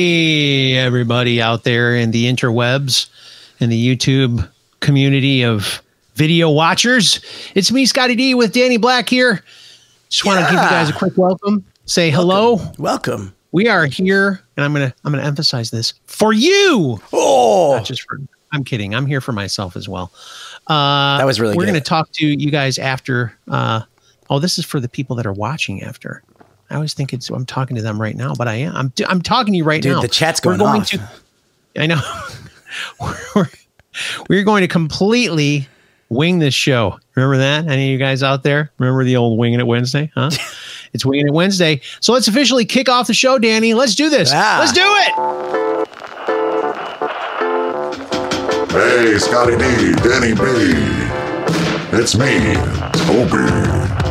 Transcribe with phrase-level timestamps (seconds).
[0.00, 3.08] Hey, everybody out there in the interwebs
[3.60, 4.46] and the YouTube
[4.80, 5.82] community of
[6.16, 7.18] video watchers.
[7.54, 9.42] It's me, Scotty D, with Danny Black here.
[10.10, 11.64] Just want to give you guys a quick welcome.
[11.86, 12.60] Say hello.
[12.76, 13.34] Welcome.
[13.52, 17.00] We are here, and I'm gonna I'm gonna emphasize this for you.
[17.14, 18.18] Oh, Not just for
[18.52, 18.94] I'm kidding.
[18.94, 20.12] I'm here for myself as well.
[20.66, 21.70] Uh, That was really We're good.
[21.70, 23.32] going to talk to you guys after.
[23.48, 23.80] Uh,
[24.28, 26.22] oh, this is for the people that are watching after.
[26.70, 28.74] I always think it's I'm talking to them right now, but I am.
[28.74, 29.90] I'm, I'm talking to you right now.
[29.90, 30.02] Dude, now.
[30.02, 30.88] the chat's We're going going off.
[30.88, 31.80] to.
[31.80, 32.00] I know.
[33.34, 33.48] we're,
[34.28, 35.68] we're going to completely
[36.08, 36.98] wing this show.
[37.14, 37.66] Remember that?
[37.68, 38.70] Any of you guys out there?
[38.78, 40.10] Remember the old winging it Wednesday?
[40.14, 40.30] Huh?
[40.92, 41.80] it's winging it Wednesday.
[42.00, 43.74] So let's officially kick off the show, Danny.
[43.74, 44.30] Let's do this.
[44.32, 44.58] Ah.
[44.60, 45.46] Let's do it.
[48.70, 50.42] Hey, Scotty D, Danny B.
[51.98, 52.54] It's me,
[53.06, 54.05] Toby.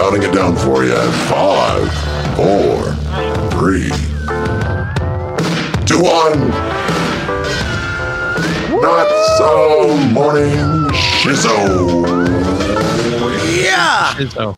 [0.00, 1.86] Counting it down for you at five,
[2.34, 2.94] four,
[3.50, 3.90] three,
[5.84, 6.48] two, one.
[8.80, 10.88] Not so morning
[11.20, 12.06] shizzo.
[13.62, 14.26] yeah.
[14.30, 14.56] So,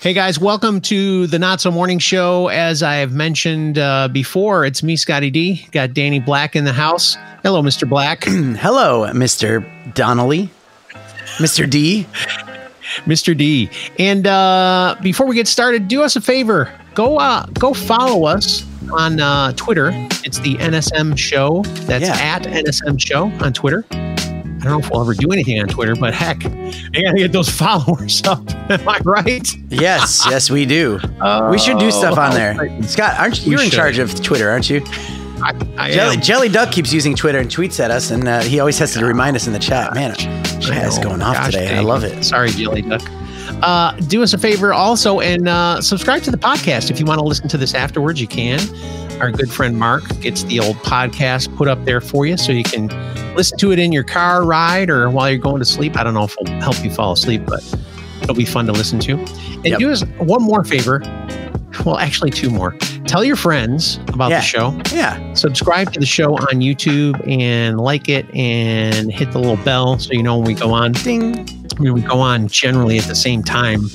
[0.00, 2.48] hey guys, welcome to the Not So Morning Show.
[2.48, 5.64] As I have mentioned uh, before, it's me, Scotty D.
[5.70, 7.16] Got Danny Black in the house.
[7.44, 7.88] Hello, Mr.
[7.88, 8.24] Black.
[8.24, 9.64] Hello, Mr.
[9.94, 10.50] Donnelly.
[11.38, 11.70] Mr.
[11.70, 12.04] D.
[13.04, 13.36] Mr.
[13.36, 13.68] D.
[13.98, 16.72] And uh, before we get started, do us a favor.
[16.94, 19.90] Go uh, go follow us on uh, Twitter.
[20.24, 21.62] It's the NSM Show.
[21.86, 22.14] That's Yeah.
[22.16, 23.84] at NSM Show on Twitter.
[23.90, 27.30] I don't know if we'll ever do anything on Twitter, but heck, I gotta get
[27.30, 28.40] those followers up.
[28.70, 29.46] Am I right?
[29.68, 30.94] Yes, yes, we do.
[31.50, 32.56] we should do stuff on there.
[32.60, 33.52] Oh, Scott, aren't you?
[33.52, 33.76] You're in should.
[33.76, 34.80] charge of Twitter, aren't you?
[35.42, 36.16] I, I Jelly.
[36.16, 39.04] Jelly Duck keeps using Twitter and tweets at us, and uh, he always has to
[39.04, 39.94] remind us in the chat.
[39.94, 41.76] Man, chat is going off gosh today.
[41.76, 42.24] I love it.
[42.24, 43.02] Sorry, Jelly Duck.
[43.62, 46.90] Uh, do us a favor also and uh, subscribe to the podcast.
[46.90, 48.60] If you want to listen to this afterwards, you can.
[49.20, 52.64] Our good friend Mark gets the old podcast put up there for you so you
[52.64, 52.88] can
[53.34, 55.96] listen to it in your car ride or while you're going to sleep.
[55.96, 57.62] I don't know if it'll help you fall asleep, but
[58.26, 59.12] it'll be fun to listen to.
[59.14, 59.78] And Yep.
[59.78, 61.00] do us one more favor.
[61.84, 62.72] Well, actually, two more.
[63.06, 64.38] Tell your friends about Yeah.
[64.40, 65.18] the show Yeah.
[65.34, 70.12] subscribe to the show on YouTube and like it and hit the little bell so
[70.12, 70.92] you know when we go on.
[70.92, 71.46] Ding.
[71.78, 73.90] I mean, we go on generally at the same time,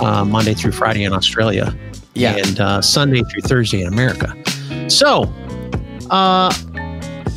[0.00, 1.72] uh, Monday through Friday in Australia,
[2.14, 2.34] Yeah.
[2.36, 4.34] and uh, Sunday through Thursday in America.
[4.88, 5.32] So,
[6.10, 6.52] uh,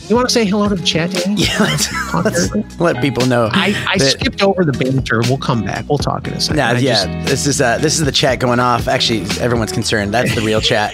[0.09, 1.35] you want to say hello to the chat, Danny?
[1.47, 1.59] Yeah.
[1.59, 2.13] Let's,
[2.53, 3.49] let's let people know.
[3.51, 5.21] I, I that- skipped over the banter.
[5.27, 5.85] We'll come back.
[5.89, 6.57] We'll talk in a second.
[6.57, 7.05] Yeah, yeah.
[7.05, 8.87] just- this is uh, this is the chat going off.
[8.87, 10.13] Actually, everyone's concerned.
[10.13, 10.93] That's the real chat.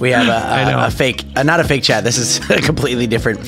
[0.00, 2.04] We have a, a, a fake, uh, not a fake chat.
[2.04, 3.40] This is completely different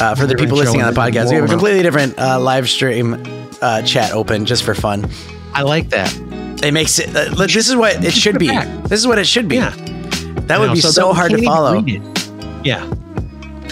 [0.00, 1.30] uh, for the people listening on the podcast.
[1.30, 1.50] We have a blow 'em up.
[1.50, 3.22] completely different uh, live stream
[3.60, 5.08] uh, chat open just for fun.
[5.54, 6.14] I like that.
[6.62, 7.14] It makes it.
[7.14, 8.46] Uh, look, this is what it should be.
[8.48, 9.56] This is what it should be.
[9.56, 9.70] Yeah.
[10.46, 11.84] That would know, be that so hard to follow.
[12.64, 12.88] Yeah.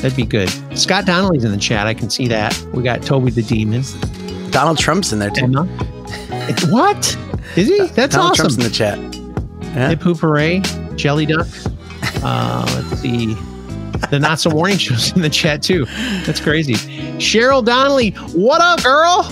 [0.00, 0.48] That'd be good.
[0.78, 1.86] Scott Donnelly's in the chat.
[1.86, 2.58] I can see that.
[2.72, 3.82] We got Toby the Demon.
[4.50, 5.46] Donald Trump's in there too.
[6.70, 7.16] What?
[7.56, 7.86] Is he?
[7.88, 8.18] That's awesome.
[8.18, 8.34] Donald awesome.
[8.34, 8.98] Trump's in the chat.
[9.74, 9.88] Yeah.
[9.90, 10.60] Hip Hoop Hooray,
[10.96, 11.46] Jelly Duck.
[12.22, 13.34] Uh, let's see.
[14.10, 15.84] The Not So Morning Show's in the chat too.
[16.24, 16.74] That's crazy.
[17.18, 19.22] Cheryl Donnelly, what up, girl?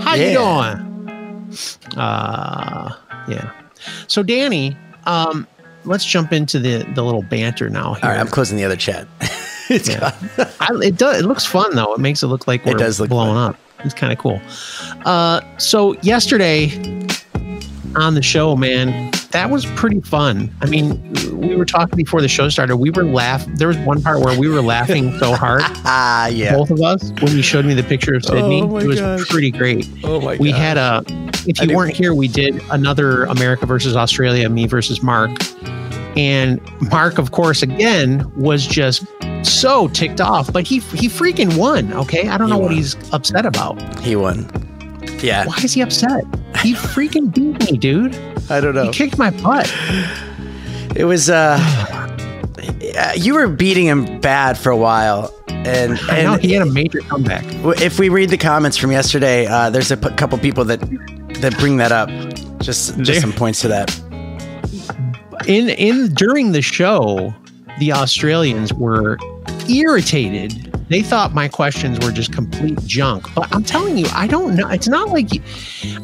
[0.00, 1.50] How you doing?
[1.96, 2.94] Uh,
[3.28, 3.50] yeah.
[4.06, 5.46] So Danny, um,
[5.84, 7.94] let's jump into the the little banter now.
[7.94, 8.04] Here.
[8.04, 9.08] All right, I'm closing the other chat.
[9.70, 10.14] it's Yeah.
[10.36, 10.48] gone.
[10.60, 11.20] I, it does.
[11.22, 11.94] It looks fun though.
[11.94, 13.56] It makes it look like It we're does look blowing up.
[13.84, 14.40] It's kind of cool.
[15.04, 16.70] Uh, so yesterday
[17.94, 20.52] on the show, man, that was pretty fun.
[20.60, 22.76] I mean, we were talking before the show started.
[22.76, 23.54] We were laughing.
[23.56, 26.54] There was one part where we were laughing so hard, ah, yeah.
[26.54, 28.62] both of us, when you showed me the picture of Sydney.
[28.62, 29.28] Oh it was gosh.
[29.28, 29.88] pretty great.
[30.04, 31.04] Oh my we had a.
[31.46, 35.30] If you do- weren't here, we did another America versus Australia, me versus Mark.
[36.16, 36.60] And
[36.90, 39.04] Mark, of course, again was just
[39.42, 41.92] so ticked off, but he he freaking won.
[41.92, 43.80] Okay, I don't He know what he's upset about.
[44.00, 44.48] He won.
[45.22, 46.24] Yeah, Why is he upset?
[46.62, 48.14] He freaking beat me, dude.
[48.50, 48.84] I don't know.
[48.84, 49.72] He kicked my butt.
[50.94, 51.58] It was uh
[53.16, 55.34] you were beating him bad for a while.
[55.48, 57.44] And I know and he had a major comeback.
[57.82, 60.80] if we read the comments from yesterday, uh, there's a p- couple people that
[61.40, 62.08] that bring that up.
[62.60, 64.00] Just just some points to that.
[65.46, 67.34] In in during the show,
[67.78, 69.18] the Australians were
[69.68, 70.62] irritated.
[70.88, 73.26] They thought my questions were just complete junk.
[73.34, 74.68] But I'm telling you, I don't know.
[74.68, 75.42] It's not like you,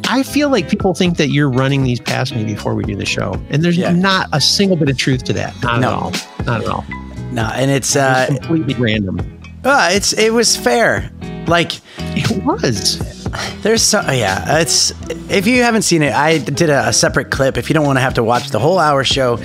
[0.08, 3.06] I feel like people think that you're running these past me before we do the
[3.06, 3.92] show, and there's Yeah.
[3.92, 5.54] not a single bit of truth to that.
[5.62, 5.86] Not No.
[5.88, 6.12] at all.
[6.46, 6.84] Not at all.
[7.30, 9.18] No, and it's uh, completely random.
[9.64, 11.10] uh it's it was fair.
[11.46, 11.80] Like
[12.16, 13.21] It was.
[13.62, 14.92] There's so yeah, it's
[15.30, 17.56] if you haven't seen it, I did a, a separate clip.
[17.56, 19.36] If you don't want to have to watch the whole hour show,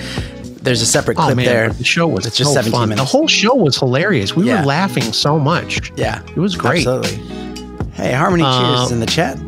[0.62, 1.70] there's a separate Oh clip man, there.
[1.70, 2.88] the show was It's just so 17 fun.
[2.90, 3.10] minutes.
[3.10, 4.36] The whole show was hilarious.
[4.36, 4.60] We Yeah.
[4.60, 5.90] were laughing so much.
[5.96, 6.86] Yeah, It was great.
[6.86, 7.16] Absolutely.
[7.92, 9.38] Hey, Harmony Uh, Cheers in the chat.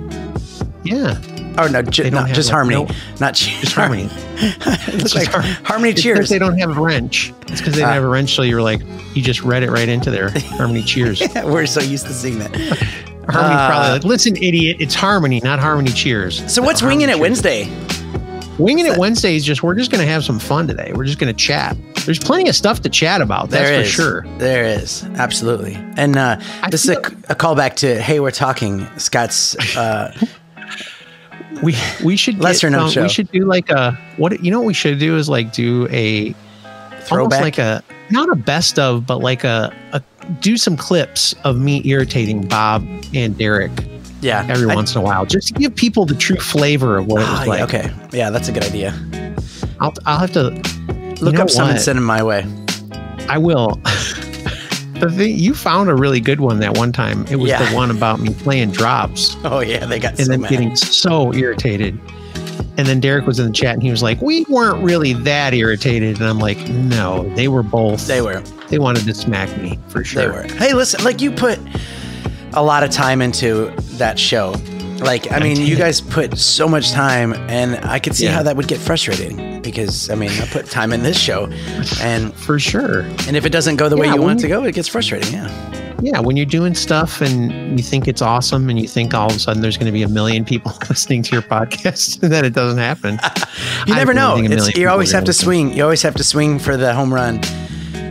[0.85, 1.19] Yeah,
[1.59, 2.55] Oh no, ju- don't no just that.
[2.55, 2.95] Harmony, No.
[3.21, 3.61] not Cheers.
[3.61, 4.09] just Harmony.
[4.41, 6.31] It looks just like Har- Harmony It's Cheers.
[6.31, 7.35] they don't have a wrench.
[7.49, 7.95] It's because they don't Ah.
[7.95, 8.35] have a wrench.
[8.35, 8.81] So you're like,
[9.15, 10.31] you just read it right into there.
[10.57, 11.23] Harmony Cheers.
[11.45, 12.57] We're so used to seeing that.
[13.31, 14.77] Harmony Uh, probably like, listen, idiot.
[14.81, 16.53] It's Harmony, not Harmony Cheers.
[16.53, 17.21] So what's winging it Cheers.
[17.21, 17.87] Wednesday?
[18.59, 20.93] Winging it Wednesday is just we're just going to have some fun today.
[20.95, 21.77] We're just going to chat.
[22.05, 23.51] There's plenty of stuff to chat about.
[23.51, 24.27] That's for sure.
[24.39, 26.41] There is absolutely, and uh,
[26.71, 30.15] this is a, a callback to "Hey, we're talking." Scott's uh,
[31.63, 33.03] We we should Lesser known um, show.
[33.03, 35.89] We should do like a what you know what we should do is like do
[35.91, 36.35] a
[37.03, 37.41] throwback.
[37.41, 40.03] like a not a best of but like a, a
[40.41, 43.73] do some clips of me irritating Bob and Derek
[44.23, 47.07] yeah, every I- once in a while just to give people the true flavor of
[47.07, 47.59] what it was Ah, like.
[47.59, 48.95] yeah, okay, yeah, that's a good idea.
[49.81, 50.51] I'll I'll have to
[51.23, 52.47] Look up some and send them my way.
[53.29, 53.79] I will.
[55.01, 57.27] the thing you found a really good one that one time.
[57.31, 57.69] It was Yeah.
[57.69, 60.51] the one about me playing drops Oh yeah, they got and so then mad.
[60.51, 61.99] getting so irritated.
[62.81, 65.53] And then Derek was in the chat and he was like, "We weren't really that
[65.53, 68.07] irritated." And I'm like, "No, they were both.
[68.07, 68.41] They were.
[68.71, 70.43] They wanted to smack me for sure." They were.
[70.55, 71.59] Hey, listen, like you put
[72.55, 74.55] a lot of time into that show.
[74.99, 78.33] Like, I I mean, you guys put so much time, and I could see Yeah.
[78.33, 81.49] how that would get frustrating because, I mean, I put time in this show,
[82.01, 83.01] and For sure.
[83.27, 85.33] and if it doesn't go the way you want it to go, it gets frustrating.
[85.33, 85.90] Yeah.
[86.03, 89.37] Yeah, when you're doing stuff and you think it's awesome, and you think all of
[89.37, 92.45] a sudden there's going to be a million people listening to your podcast, and then
[92.45, 93.19] it doesn't happen.
[93.87, 94.37] You never know.
[94.39, 95.45] It's, you always have to listen.
[95.45, 95.73] swing.
[95.73, 97.41] You always have to swing for the home run,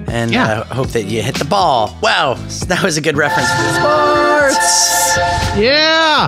[0.10, 0.60] and Yeah.
[0.62, 1.98] uh, hope that you hit the ball.
[2.02, 2.34] Wow,
[2.68, 3.48] that was a good reference.
[3.76, 5.18] Sports.
[5.58, 6.28] Yeah.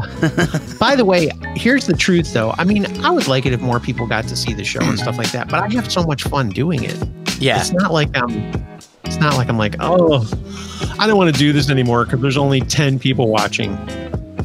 [0.80, 2.54] By the way, here's the truth, though.
[2.58, 4.98] I mean, I would like it if more people got to see the show and
[4.98, 5.50] stuff like that.
[5.50, 6.98] But I have so much fun doing it.
[7.40, 7.60] Yeah.
[7.60, 8.52] It's not like I'm.
[9.12, 10.26] It's not like I'm like, oh,
[10.98, 13.74] I don't want to do this anymore because there's only ten people watching.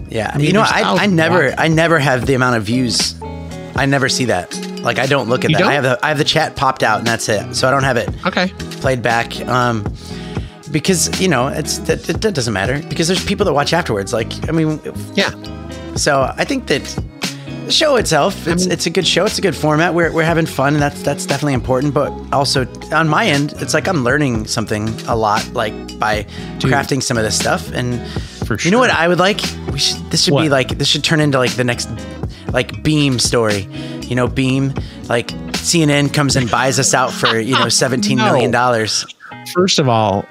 [0.08, 1.58] Yeah, I mean, you know, I, I never, watching.
[1.58, 3.14] I never have the amount of views.
[3.76, 4.56] I never see that.
[4.80, 5.64] Like, I don't look at You that.
[5.66, 5.84] I don't?
[5.84, 7.54] have the, I have the chat popped out, and that's it.
[7.54, 8.48] So I don't have it Okay.
[8.80, 9.38] played back.
[9.46, 9.84] Um,
[10.72, 14.12] because you know, it's that, that, that doesn't matter because there's people that watch afterwards.
[14.12, 14.80] Like, I mean,
[15.14, 15.30] Yeah.
[15.94, 16.82] so I think that
[17.66, 19.24] the show itself, it's it's a good show.
[19.26, 19.92] It's a good format.
[19.92, 21.92] We're we're having fun, and that's that's definitely important.
[21.92, 26.22] But also on my end, it's like I'm learning something a lot, like by
[26.58, 26.70] Dude.
[26.70, 28.00] crafting some of this stuff and.
[28.46, 28.90] For You know what.
[28.90, 29.40] I would like?
[29.72, 29.98] We should.
[30.12, 30.68] This should be like.
[30.78, 31.90] This should turn into like the next,
[32.52, 33.62] like Beme story.
[34.02, 34.72] You know, Beme.
[35.08, 39.04] Like CNN comes and buys us out for you know seventeen million dollars.
[39.52, 40.24] First of all,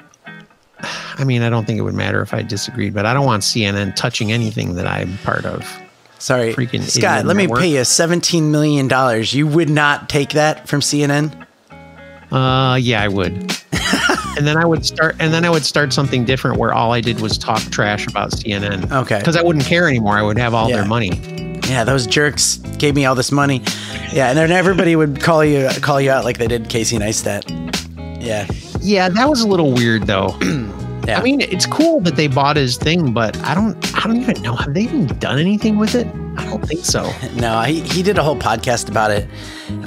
[1.18, 3.44] I mean, I don't think it would matter if I disagreed, but I don't want
[3.44, 5.82] CNN touching anything that I'm part of.
[6.26, 7.24] Sorry, Freaking Scott.
[7.28, 7.60] Let me network.
[7.60, 9.32] pay you seventeen million dollars.
[9.36, 11.46] You would not take that from CNN.
[12.32, 13.32] Uh, yeah, I would.
[14.36, 17.00] and then I would start, and then I would start something different where all I
[17.02, 18.92] did was talk trash about CNN.
[18.92, 19.20] Okay.
[19.20, 20.18] Because I wouldn't care anymore.
[20.18, 20.78] I would have all Yeah.
[20.78, 21.12] their money.
[21.70, 23.62] Yeah, those jerks gave me all this money.
[24.12, 27.44] Yeah, and then everybody would call you call you out like they did Casey Neistat.
[28.20, 28.48] Yeah,
[28.82, 30.36] Yeah, that was a little weird though.
[31.06, 31.20] yeah.
[31.20, 34.42] I mean, it's cool that they bought his thing, but I don't, I don't even
[34.42, 34.56] know.
[34.56, 36.08] Have they even done anything with it?
[36.38, 37.12] I don't think so.
[37.36, 39.28] No, he, he did a whole podcast about it,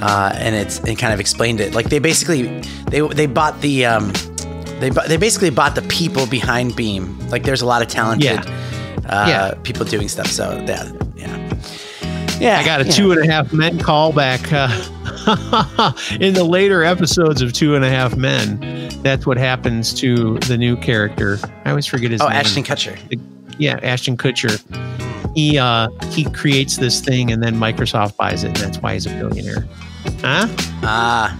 [0.01, 1.73] uh, and it's and kind of explained it.
[1.73, 4.11] Like they basically they they bought the um,
[4.79, 7.17] they bu- they basically bought the people behind Beme.
[7.29, 9.05] Like there's a lot of talented Yeah.
[9.07, 9.53] uh, Yeah.
[9.63, 10.27] people doing stuff.
[10.27, 11.53] So yeah, yeah,
[12.39, 12.59] yeah.
[12.59, 17.51] I got a two and a half men callback uh, in the later episodes of
[17.53, 18.88] Two and a Half Men.
[19.03, 21.39] That's what happens to the new character.
[21.65, 22.35] I always forget his Oh, name.
[22.35, 22.97] Oh, Ashton Kutcher.
[23.57, 24.59] yeah, Ashton Kutcher.
[25.35, 29.05] He uh he creates this thing and then Microsoft buys it, and that's why he's
[29.05, 29.65] a billionaire.
[30.21, 30.47] Huh?
[30.83, 31.37] Ah,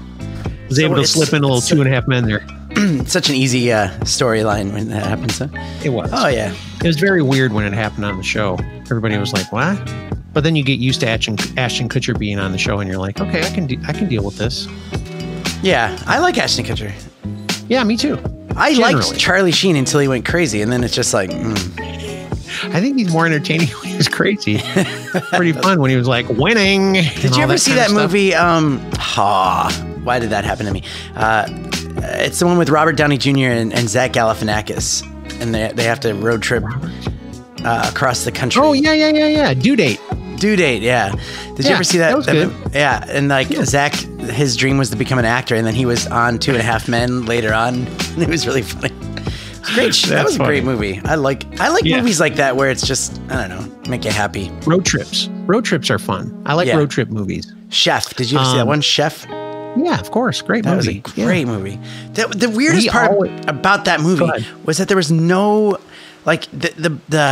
[0.67, 2.45] Was So able to slip in a little two and a half men there.
[3.07, 5.39] such an easy uh, storyline when that happens.
[5.39, 5.47] Huh?
[5.83, 6.09] It was.
[6.13, 8.57] Oh yeah, It was very weird when it happened on the show.
[8.83, 9.77] Everybody was like, "What?"
[10.31, 12.99] But then you get used to Ashton, Ashton Kutcher being on the show, and you're
[12.99, 14.67] like, "Okay, I can do, I can deal with this."
[15.63, 15.97] yeah.
[16.05, 16.93] I like Ashton Kutcher.
[17.69, 18.17] Yeah, me too.
[18.55, 18.93] I Generally.
[18.95, 21.79] liked Charlie Sheen until he went crazy, and then it's just like, mm.
[22.73, 24.59] I think he's more entertaining when he's crazy.
[25.31, 26.93] Pretty fun when he was like winning.
[26.93, 28.33] Did you ever see that movie?
[28.33, 29.71] Um, ah,
[30.03, 30.83] why did that happen to me?
[31.15, 31.45] Uh,
[32.01, 33.51] it's the one with Robert Downey Jr.
[33.51, 35.03] and, and Zach Galifianakis,
[35.41, 36.63] and they they have to road trip
[37.63, 38.61] uh, across the country.
[38.61, 39.53] Oh yeah, yeah, yeah, yeah.
[39.53, 40.01] Due date.
[40.37, 41.13] Due date, yeah.
[41.55, 42.25] Did you ever see that?
[42.25, 42.69] that movie?
[42.73, 43.93] Yeah, and like Zach,
[44.31, 46.63] his dream was to become an actor, and then he was on Two and a
[46.63, 47.85] Half Men later on.
[47.85, 48.93] And it was really funny.
[49.61, 49.95] It's great.
[49.95, 50.99] sh- that was a great movie.
[51.05, 51.97] I like I like Yeah.
[51.97, 54.49] movies like that where it's just I don't know, make you happy.
[54.65, 55.27] Road trips.
[55.47, 56.41] Road trips are fun.
[56.45, 56.77] I like Yeah.
[56.77, 57.53] road trip movies.
[57.69, 58.81] Chef, did you ever see that Um, one?
[58.81, 59.25] Chef.
[59.29, 60.41] Yeah, Yeah, of course.
[60.41, 61.01] Great That movie.
[61.05, 61.79] was a great movie.
[62.13, 65.77] The, the weirdest We part always- about that movie was that there was no
[66.29, 67.25] like the, the the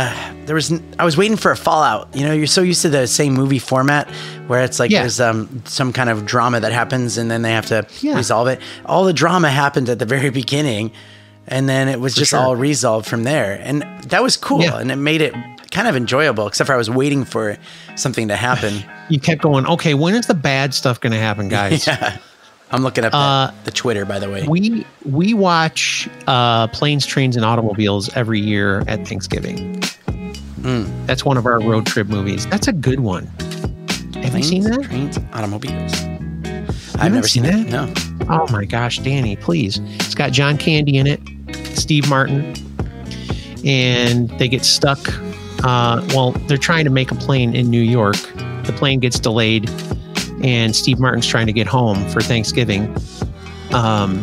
[0.46, 2.08] there was I was waiting for a fallout.
[2.18, 4.10] You know, you're so used to the same movie format
[4.48, 5.00] where it's like Yeah.
[5.02, 8.16] there's um some kind of drama that happens and then they have to Yeah.
[8.16, 8.60] resolve it.
[8.84, 10.90] All the drama happened at the very beginning
[11.46, 12.40] and then it was just sure.
[12.40, 13.58] all resolved from there.
[13.62, 14.78] And that was cool Yeah.
[14.78, 15.32] and it made it
[15.70, 17.56] kind of enjoyable except for I was waiting for
[17.96, 18.74] something to happen.
[19.10, 19.66] You kept going.
[19.66, 21.88] Okay, when is the bad stuff going to happen, guys?
[22.70, 24.44] I'm looking up the- Uh, the Twitter by the way.
[24.46, 29.82] We we watch uh, planes, trains, and automobiles every year at Thanksgiving.
[30.62, 30.84] Hmm.
[31.06, 32.46] That's one of our road trip movies.
[32.48, 33.26] That's a good one.
[34.14, 34.82] Have you seen that?
[34.82, 35.94] Trains, automobiles.
[37.00, 37.88] I've never seen, seen that.
[38.26, 38.26] No.
[38.28, 39.78] Oh my gosh, Danny, please.
[40.00, 41.20] It's got John Candy in it,
[41.78, 42.54] Steve Martin,
[43.64, 44.98] and they get stuck.
[45.64, 48.16] Uh, well, they're trying to make a plane in New York.
[48.64, 49.68] The plane gets delayed,
[50.42, 52.94] and Steve Martin's trying to get home for Thanksgiving.
[53.72, 54.20] Um,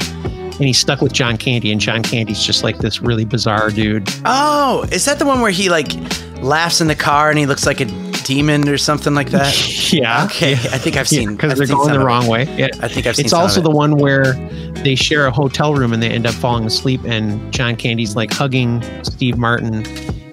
[0.57, 4.07] and he's stuck with John Candy, and John Candy's just like this really bizarre dude.
[4.25, 5.91] Oh, is that the one where he like
[6.41, 7.85] laughs in the car and he looks like a
[8.23, 9.53] demon or something like that?
[9.95, 10.25] Yeah.
[10.25, 12.43] Okay, I think I've seen because I've they're going the wrong way.
[12.57, 12.67] Yeah.
[12.81, 13.27] I think I've seen it.
[13.27, 13.63] It's also it.
[13.63, 14.33] the one where
[14.83, 18.33] they share a hotel room and they end up falling asleep, and John Candy's like
[18.33, 19.85] hugging Steve Martin,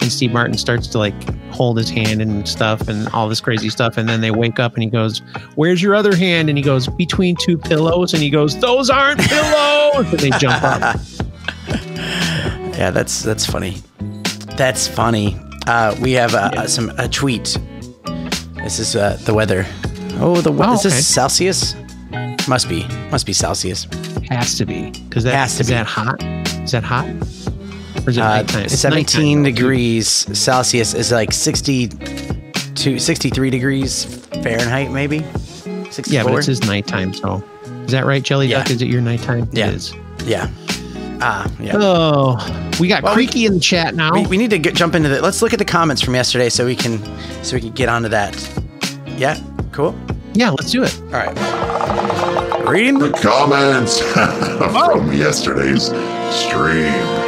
[0.03, 1.15] and Steve Martin starts to like
[1.51, 4.75] hold his hand and stuff and all this crazy stuff, and then they wake up
[4.75, 5.23] and he goes,
[5.55, 9.21] "Where's your other hand?" And he goes, "Between two pillows," and he goes, "Those aren't
[9.21, 10.97] pillows," and they jump up.
[12.75, 13.77] Yeah, that's that's funny.
[14.57, 15.37] That's funny.
[15.67, 17.57] Uh, we have uh, some a tweet.
[18.55, 19.67] This is uh, the weather.
[20.15, 20.73] Oh, the weather.
[20.73, 21.07] Oh, is this.
[21.07, 21.77] Celsius?
[22.49, 22.87] Must be.
[23.11, 23.87] Must be Celsius.
[24.31, 25.75] Has to be because that Has to is be.
[25.75, 26.23] that hot?
[26.65, 27.07] Is that hot?
[28.07, 28.65] Or is it Uh, nighttime?
[28.65, 29.51] It's 17 nighttime, though.
[29.51, 34.05] degrees Celsius is like 60 to 63 degrees
[34.43, 35.25] Fahrenheit, maybe.
[35.91, 36.05] 64.
[36.13, 37.13] Yeah, but it's his nighttime.
[37.15, 37.43] So
[37.85, 38.71] is that right, Jelly Duck?
[38.71, 39.49] Is it your nighttime?
[39.53, 39.69] Yeah.
[39.69, 39.95] It is.
[40.25, 40.49] yeah.
[41.25, 41.77] Ah, yeah.
[41.77, 44.13] Oh, we got Well, we- Creaky in the chat now.
[44.13, 45.23] We, we need to get, jump into the.
[45.23, 46.99] Let's look at the comments from yesterday so we can
[47.45, 48.35] so we can get onto that.
[49.17, 49.39] Yeah,
[49.71, 49.95] cool.
[50.33, 51.01] yeah, let's do it.
[51.05, 52.69] All right.
[52.69, 54.01] Reading The the comments
[54.95, 55.85] from yesterday's
[56.35, 57.22] stream.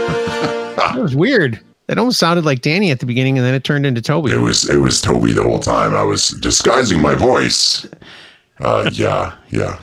[0.76, 1.60] That was weird.
[1.88, 4.32] It almost sounded like Danny at the beginning, and then it turned into Toby.
[4.32, 5.94] It was it was Toby the whole time.
[5.94, 7.86] I was disguising my voice.
[8.60, 9.78] Uh, yeah, yeah.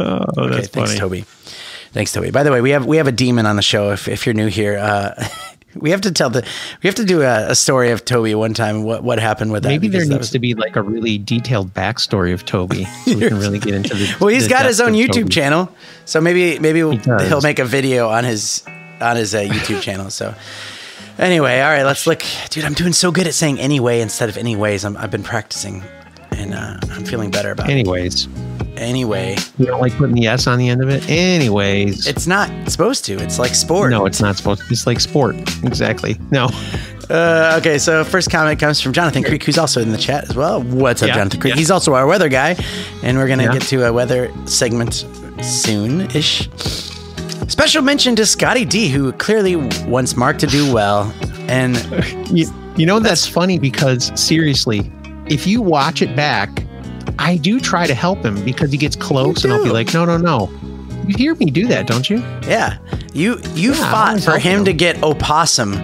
[0.00, 0.98] Oh, Okay, that's thanks, funny.
[0.98, 1.24] Toby.
[1.92, 2.30] Thanks, Toby.
[2.30, 3.92] By the way, we have we have a demon on the show.
[3.92, 5.28] If if you're new here, uh,
[5.76, 6.42] we have to tell the
[6.82, 8.82] we have to do a, a story of Toby one time.
[8.82, 9.68] What what happened with that?
[9.68, 13.28] Maybe there needs was- to be like a really detailed backstory of Toby, so we
[13.28, 14.16] can really get into the.
[14.18, 15.28] Well, he's the got his own YouTube Toby.
[15.28, 15.72] channel,
[16.04, 17.28] so maybe maybe does.
[17.28, 18.64] he'll make a video on his
[19.02, 20.08] on his uh, YouTube channel.
[20.10, 20.34] So
[21.18, 22.64] anyway, all right, let's look, dude.
[22.64, 24.84] I'm doing so good at saying anyway instead of anyways.
[24.84, 25.82] I'm, I've been practicing,
[26.30, 28.30] and uh, I'm feeling better about Anyways, it.
[28.78, 31.08] Anyway, you don't like putting the S on the end of it.
[31.08, 33.14] Anyways, it's not supposed to.
[33.22, 33.90] It's like sport.
[33.90, 34.62] no, it's not supposed.
[34.62, 34.72] to.
[34.72, 35.36] It's like sport.
[35.62, 36.16] Exactly.
[36.30, 36.48] No.
[37.10, 40.34] Uh, okay, so first comment comes from Jonathan Creek, who's also in the chat as
[40.34, 40.62] well.
[40.62, 41.54] What's up, Yeah, Jonathan Creek?
[41.54, 41.58] yeah.
[41.58, 42.56] He's also our weather guy,
[43.02, 43.52] and we're gonna Yeah.
[43.52, 45.04] get to a weather segment
[45.42, 46.48] soon-ish.
[47.52, 49.56] Special mention to Scotty D, who clearly
[49.86, 51.12] wants Mark to do well,
[51.48, 51.76] and
[52.30, 52.46] You,
[52.78, 54.90] you know that's funny because seriously,
[55.26, 56.64] if you watch it back,
[57.18, 60.06] I do try to help him because he gets close, and I'll be like, no,
[60.06, 60.50] no, no.
[61.06, 62.18] You hear me do that, don't you?
[62.48, 62.78] yeah,
[63.12, 64.64] you you Yeah, fought for him him.
[64.64, 65.74] to get opossum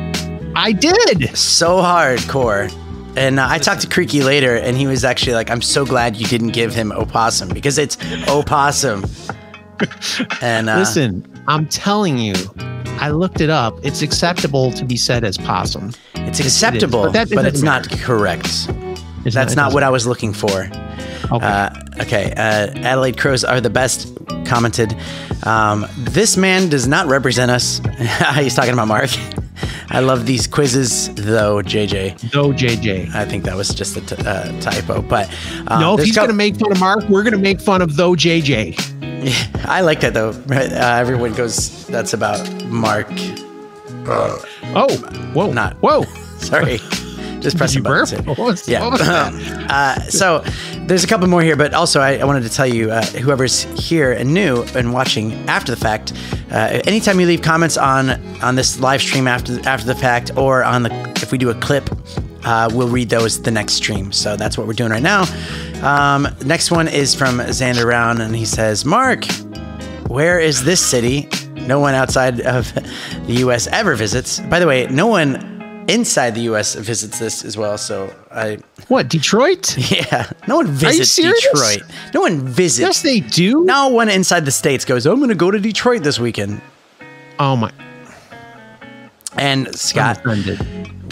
[0.57, 1.37] I did.
[1.37, 2.73] so hardcore.
[3.17, 6.17] And uh, I talked to Creaky later, and he was actually like, "I'm so glad
[6.17, 9.05] you didn't give him opossum because it's opossum."
[10.43, 12.35] And uh, Listen, I'm telling you,
[13.01, 13.75] I looked it up.
[13.83, 15.93] It's acceptable to be said as possum.
[16.15, 18.69] it's acceptable, but but, that it's doesn't correct.
[19.25, 20.69] It's That's it not what I was looking for.
[21.33, 21.47] Okay.
[21.47, 21.71] Uh,
[22.03, 24.15] okay, uh, Adelaide Crows are the best.
[24.45, 24.95] Commented,
[25.45, 27.81] um, this man does not represent us.
[28.35, 29.11] He's talking about Mark.
[29.91, 32.35] I love these quizzes, though, JJ.
[32.35, 33.15] no, JJ.
[33.15, 35.35] I think that was just a t- uh, typo, but
[35.67, 37.61] uh, no, if he's co- going to make fun of Mark, we're going to make
[37.61, 38.98] fun of though JJ.
[39.65, 40.31] I like that though.
[40.47, 40.73] Right?
[40.73, 43.09] Uh, everyone goes, "That's about Mark."
[44.11, 44.89] Oh,
[45.35, 46.03] whoa, Not- whoa.
[46.39, 46.79] Sorry,
[47.41, 48.25] just press you the button.
[48.25, 48.37] burp?
[48.37, 48.43] too.
[48.43, 48.81] What was- yeah.
[48.83, 49.33] what was that?
[49.71, 50.43] uh, so
[50.87, 53.63] there's a couple more here, but also I, I wanted to tell you, uh, whoever's
[53.79, 56.13] here and new and watching after the fact,
[56.51, 58.11] uh, anytime you leave comments on
[58.43, 61.55] on this live stream after after the fact, or on the if we do a
[61.55, 61.91] clip.
[62.45, 64.11] Uh, we'll read those the next stream.
[64.13, 65.25] So that's what we're doing right now.
[65.83, 69.25] Um, next one is from Xander Round, and he says, Mark,
[70.09, 71.29] where is this city?
[71.67, 73.67] No one outside of the U.S.
[73.69, 74.41] ever visits.
[74.41, 76.75] By the way, no one inside the U.S.
[76.75, 77.79] visits this as well.
[77.79, 78.59] So I,
[78.89, 79.77] What Detroit?
[79.91, 81.15] yeah, no one visits?
[81.17, 81.83] Detroit.
[82.13, 82.81] No one visits.
[82.87, 83.65] Yes, they do.
[83.65, 85.07] no one inside the states goes.
[85.07, 86.61] I'm going to go to Detroit this weekend.
[87.39, 87.71] Oh my.
[89.39, 90.21] And Scott,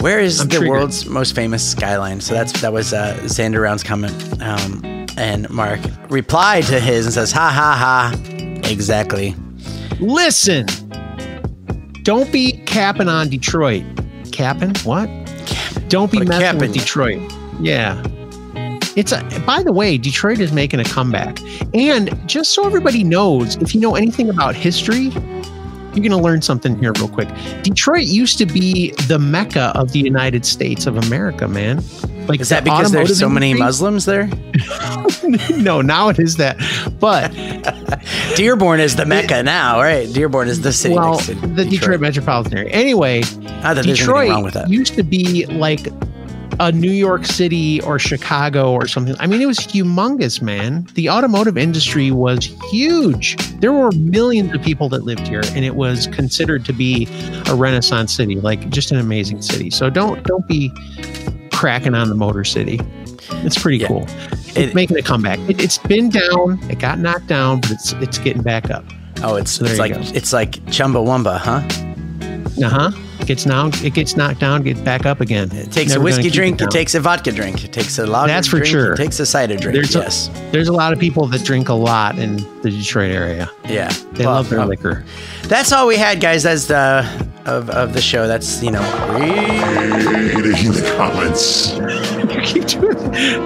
[0.01, 0.69] Where is I'm the triggered.
[0.69, 2.21] world's most famous skyline?
[2.21, 4.81] So that's that was uh, Xander Round's comment, um,
[5.17, 5.79] and Mark
[6.09, 9.35] replied to his and says, "Ha ha ha, exactly."
[9.99, 10.65] Listen.
[12.03, 13.83] Don't be capping on Detroit.
[14.31, 14.73] Capping?
[14.85, 15.09] What?
[15.89, 16.73] Don't be messing cap with.
[16.73, 17.19] Detroit.
[17.59, 18.01] Yeah.
[18.95, 21.37] It's a, by the way, Detroit is making a comeback.
[21.73, 25.09] And just so everybody knows, if you know anything about history,
[25.97, 27.27] you're going to learn something here real quick.
[27.63, 31.83] Detroit used to be the mecca of the United States of America, man.
[32.27, 34.27] Like Is that the because there's so many Muslims there?
[35.57, 36.57] no, now it is that.
[36.99, 37.31] But
[38.35, 40.11] Dearborn is the mecca now, right?
[40.13, 42.01] Dearborn is the city well, next to the Detroit.
[42.01, 42.69] metropolitan area.
[42.71, 44.69] Anyway, Not that there's anything Detroit wrong with that.
[44.69, 45.87] used to be like
[46.59, 49.15] a New York City or Chicago or something.
[49.19, 50.87] I mean, it was humongous, man.
[50.95, 53.35] The automotive industry was huge.
[53.59, 57.07] There were millions of people that lived here, and it was considered to be
[57.47, 59.69] a Renaissance city, like just an amazing city.
[59.69, 60.71] So don't don't be
[61.51, 62.79] cracking on the Motor City.
[63.43, 63.87] It's pretty Yeah.
[63.87, 64.07] cool.
[64.55, 65.37] It- It's making a comeback.
[65.47, 66.59] It, it's been down.
[66.69, 68.83] It got knocked down, but it's it's getting back up.
[69.23, 69.99] oh, it's there it's like go.
[70.13, 71.61] it's like Chumbawamba, huh?
[72.65, 72.91] Uh huh.
[73.25, 73.71] Gets down.
[73.83, 74.63] It gets knocked down.
[74.63, 75.51] Get back up again.
[75.51, 76.55] It takes a whiskey drink.
[76.55, 76.69] It, down.
[76.69, 77.65] takes a vodka drink.
[77.65, 78.67] It takes a lager That's for drink.
[78.71, 78.93] sure.
[78.93, 79.73] It takes a cider drink.
[79.75, 80.29] There's a- yes.
[80.51, 83.49] There's a lot of people that drink a lot in the Detroit area.
[83.67, 83.89] yeah.
[84.13, 85.03] They Well, love their um, liquor.
[85.43, 86.43] That's all we had, guys.
[86.43, 87.05] That's the
[87.45, 88.27] of, of the show.
[88.27, 88.81] That's you know.
[89.17, 91.73] Reading the comments.
[91.75, 93.39] You keep doing it.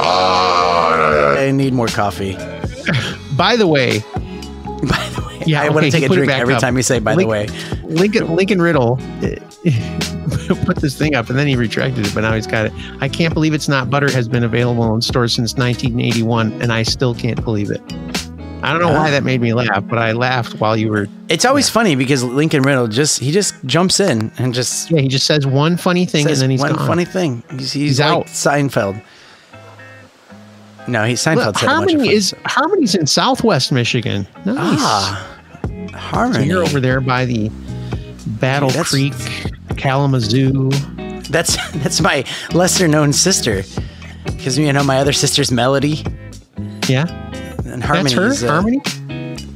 [0.00, 2.36] Ah, I need more coffee.
[3.36, 6.60] By the way, By the way, Yeah, I want to take a drink every up.
[6.60, 7.46] time you say "by the way."
[7.84, 8.96] Lincoln Lincoln Riddle
[10.64, 12.72] put this thing up and then he retracted it, but now he's got it.
[13.00, 16.82] I can't believe it's not butter has been available in stores since 1981, and I
[16.82, 17.80] still can't believe it.
[18.62, 21.06] I don't know why that made me laugh, but I laughed while you were.
[21.28, 25.08] It's always funny because Lincoln Riddle just he just jumps in and just Yeah, he
[25.08, 26.86] just says one funny thing and then he's one gone.
[26.86, 27.42] funny thing.
[27.50, 28.26] He's, he's, He's like out.
[28.26, 29.02] Seinfeld.
[30.88, 32.40] No, he Seinfeld Look, said a bunch of Harmony funny is stuff.
[32.46, 34.26] Harmony's in Southwest Michigan.
[34.46, 34.56] Nice.
[34.80, 35.30] ah
[35.66, 36.46] So Harmony.
[36.46, 37.50] you're over there by the
[38.40, 39.12] Battle That's- Creek,
[39.76, 40.70] Kalamazoo.
[41.30, 43.62] That's that's my lesser known sister.
[44.24, 46.04] Because you know my other sister's Melody
[46.88, 47.06] Yeah,
[47.64, 48.14] and Harmony.
[48.14, 48.48] that's is, her.
[48.48, 48.82] uh, Harmony.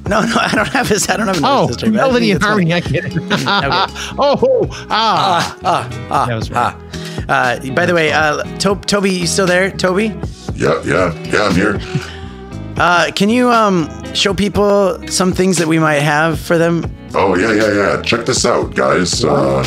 [0.09, 1.09] No, no, I don't have his.
[1.11, 1.91] I don't have another Oh, sister.
[1.91, 2.71] Melody and Harmony.
[2.71, 2.75] funny.
[2.75, 3.17] I get it.
[3.17, 3.33] Okay.
[4.19, 5.59] oh, ah.
[5.65, 6.75] Ah, ah, That was ah.
[7.29, 9.71] Uh, by the way, uh, to- Toby, you still there?
[9.71, 10.07] Toby,
[10.55, 11.79] yeah, yeah, yeah, I'm here.
[12.79, 16.85] Uh, can you um, show people some things that we might have for them?
[17.15, 18.03] Oh, yeah, yeah, yeah.
[18.03, 19.25] Check this out, guys.
[19.25, 19.67] Uh,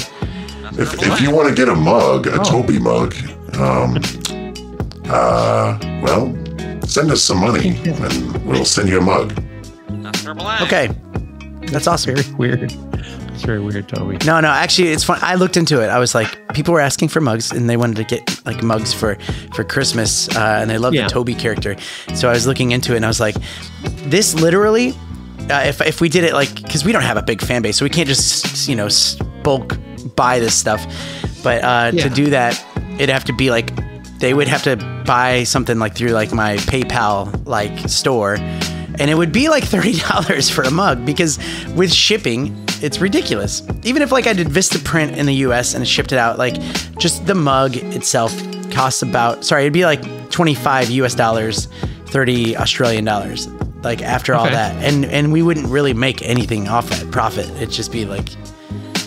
[0.74, 3.13] if, if you want to get a mug, a Toby mug,
[3.58, 3.97] um,
[5.10, 6.34] uh, well,
[6.86, 9.34] send us some money and we'll send you a mug.
[10.62, 10.89] Okay,
[11.67, 12.15] that's awesome.
[12.15, 12.74] Very weird.
[13.41, 14.19] It's very weird, Toby.
[14.23, 15.17] No, no, actually, it's fun.
[15.23, 15.88] I looked into it.
[15.88, 18.93] I was like, people were asking for mugs, and they wanted to get like mugs
[18.93, 19.17] for
[19.56, 21.06] for Christmas, uh, and they love Yeah.
[21.06, 21.75] the Toby character.
[22.13, 23.36] So I was looking into it, and I was like,
[24.06, 24.91] this literally,
[25.49, 27.77] uh, if if we did it like, because we don't have a big fan base,
[27.77, 28.88] so we can't just you know
[29.41, 29.75] bulk
[30.15, 30.86] buy this stuff.
[31.41, 32.04] But uh, Yeah.
[32.04, 32.63] to do that,
[32.97, 33.73] it'd have to be like
[34.19, 34.75] they would have to
[35.08, 38.36] buy something like through like my PayPal like store,
[38.99, 41.39] and it would be like thirty dollars for a mug because
[41.75, 43.63] with shipping, it's ridiculous.
[43.84, 45.74] Even if like I did Vistaprint in the U.S.
[45.74, 46.56] and shipped it out, like
[46.98, 48.34] just the mug itself
[48.72, 51.15] costs about sorry, it'd be like twenty five U.S.
[51.15, 51.67] dollars,
[52.08, 53.48] thirty Australian dollars.
[53.84, 54.54] Like after all Okay.
[54.56, 57.50] that, and and we wouldn't really make anything off that profit.
[57.52, 58.30] It'd just be like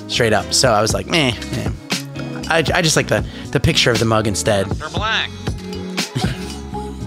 [0.09, 0.53] straight up.
[0.53, 1.33] So I was like, meh.
[1.53, 1.71] meh.
[2.51, 4.67] I, I just like the the picture of the mug instead.
[4.67, 4.93] Mr.
[4.93, 5.31] Black.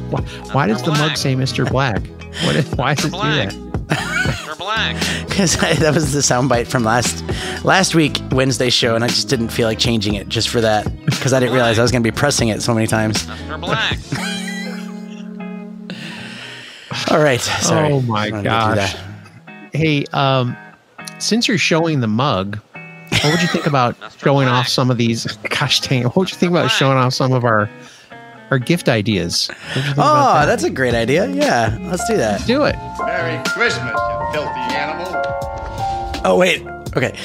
[0.10, 0.22] Why,
[0.54, 1.70] why does the mug say Mr.
[1.70, 2.02] Black?
[2.46, 3.54] What is, why does it do that?
[4.68, 4.76] Mr.
[4.76, 5.28] Black.
[5.30, 7.24] because that was the soundbite from last
[7.64, 10.86] last week Wednesday show, and I just didn't feel like changing it just for that
[11.06, 13.26] because I didn't realize I was going to be pressing it so many times.
[13.28, 13.60] Mr.
[13.60, 13.98] Black.
[17.12, 17.92] All right, sorry.
[17.92, 18.96] Oh my I wanted to do gosh.
[19.74, 20.56] Hey, um,
[21.20, 22.58] since you're showing the mug,
[23.12, 24.62] what would you think about showing Black.
[24.62, 25.26] off some of these?
[25.50, 26.06] Gosh dang it!
[26.08, 27.70] What would you think about showing off some of our
[28.52, 29.48] our gift ideas?
[29.48, 30.46] What would you think Oh, that?
[30.46, 31.28] that's a great idea.
[31.28, 32.46] Yeah, let's do that.
[32.48, 32.76] do it.
[33.06, 36.22] Merry Christmas, you filthy animal.
[36.26, 37.16] Oh wait, okay.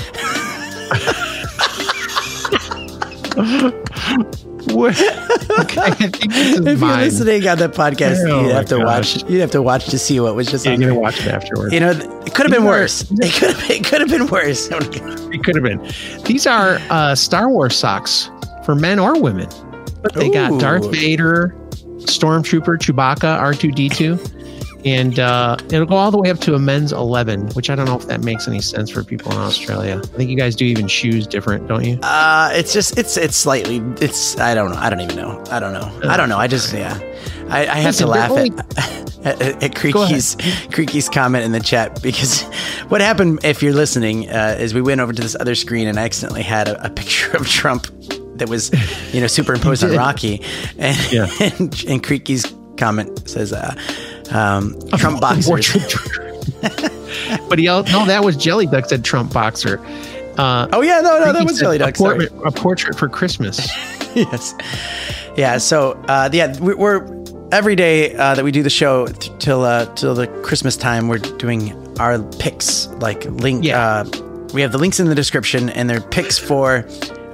[4.73, 4.97] What?
[5.53, 7.01] Okay, I think If you're mine.
[7.01, 9.17] listening on the podcast, Oh you'd have to gosh.
[9.17, 9.31] watch.
[9.31, 10.81] You'd have to watch to see what was just You're on.
[10.81, 11.75] gonna watch it afterwards.
[11.75, 13.03] You know, it could have been worse.
[13.11, 13.71] It could have.
[13.71, 14.69] It could have been worse.
[14.71, 15.93] It could have been.
[16.25, 18.31] These are uh, Star Wars socks
[18.65, 19.49] for men or women,
[20.03, 21.55] but they got Darth Vader,
[22.07, 24.19] Stormtrooper, Chewbacca, R two D two,
[24.85, 27.49] and uh, it'll go all the way up to a men's eleven.
[27.51, 30.01] Which I don't know if that makes any sense for people in Australia.
[30.03, 31.99] I think you guys do even shoes different, don't you?
[32.03, 35.61] Uh, it's just it's it's slightly it's I don't know I don't even know I
[35.61, 36.99] don't know I don't know I just yeah
[37.49, 38.47] I, I have to laugh they're
[39.25, 40.37] at, at, at Creaky's
[40.73, 42.43] Creaky's comment in the chat because
[42.89, 45.99] what happened if you're listening uh, is we went over to this other screen and
[45.99, 47.87] I accidentally had a, a picture of Trump
[48.37, 48.71] that was
[49.15, 49.95] you know superimposed on.
[49.97, 50.43] Rocky
[50.79, 51.29] and Yeah.
[51.41, 53.75] and, and Creaky's comment says uh,
[54.31, 55.73] um, Trump boxers
[57.49, 59.79] but he no, that was Jelly Duck said Trump boxer.
[60.39, 62.29] Uh, oh yeah no no that was Jelly Duck sorry.
[62.29, 63.59] portrait, a portrait for Christmas.
[64.15, 64.55] yes.
[65.37, 65.59] Yeah.
[65.59, 67.07] So, uh, yeah, we- we're
[67.53, 71.09] every day uh, that we do the show t- till uh, till the Christmas time.
[71.09, 73.65] We're doing our picks, like link.
[73.65, 73.81] Yeah.
[74.07, 76.83] Uh, we have the links in the description, and they're picks for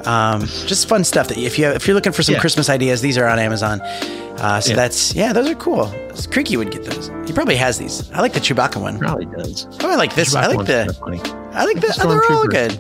[0.09, 1.29] um, just fun stuff.
[1.29, 2.41] That if you if you're looking for some Yeah.
[2.41, 3.81] Christmas ideas, these are on Amazon.
[3.83, 4.77] Uh, so Yeah.
[4.77, 5.93] that's yeah, those are cool.
[6.31, 7.11] Creaky would get those.
[7.27, 8.11] He probably has these.
[8.13, 8.99] I like the Chewbacca one.
[8.99, 9.67] Probably does.
[9.83, 10.35] Oh, I like this.
[10.35, 10.97] I like the.
[11.01, 11.21] funny.
[11.53, 11.95] I like the.
[12.03, 12.73] Oh, they're all good.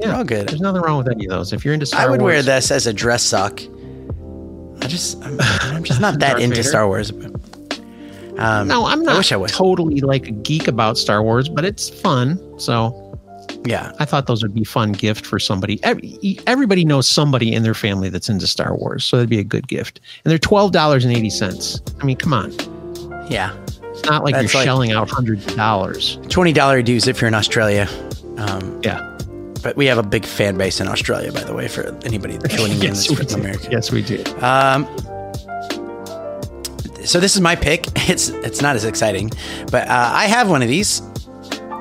[0.00, 0.48] Yeah, all good.
[0.48, 1.52] There's nothing wrong with any of those.
[1.52, 3.60] If you're into Star I would Wars, wear this as a dress sock.
[4.80, 6.68] I just, I'm, I'm just not that into Vader?
[6.68, 7.12] Star Wars.
[8.38, 9.52] Um, No, I'm not I wish I was.
[9.52, 12.40] totally like a geek about Star Wars, but it's fun.
[12.58, 13.01] So
[13.64, 15.82] yeah, I thought those would be fun gift for somebody.
[15.84, 19.44] Every, everybody knows somebody in their family that's into Star Wars, so that'd be a
[19.44, 20.00] good gift.
[20.24, 21.80] And they're twelve dollars and eighty cents.
[22.00, 22.50] I mean, come on,
[23.30, 23.54] yeah.
[23.90, 26.18] it's not like That's you're like- shelling out hundreds of dollars.
[26.28, 27.88] Twenty dollar dues if you're in Australia.
[28.38, 29.16] Um, Yeah,
[29.62, 32.78] but we have a big fan base in Australia, by the way, for anybody joining
[32.78, 33.40] in yes, we from.
[33.42, 33.68] America.
[33.70, 34.24] Yes, we do.
[34.40, 34.86] Um,
[37.04, 37.86] so this is my pick.
[38.08, 39.30] It's it's not as exciting,
[39.70, 41.00] but uh, I have one of these.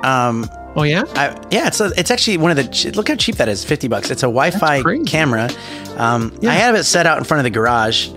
[0.04, 2.92] Um, Oh yeah, I, yeah, it's a, it's actually one of the.
[2.96, 4.10] Look how cheap that is, fifty bucks.
[4.10, 5.50] It's a Wi-Fi camera.
[5.98, 6.52] Um, Yeah.
[6.52, 8.10] I have it set out in front of the garage.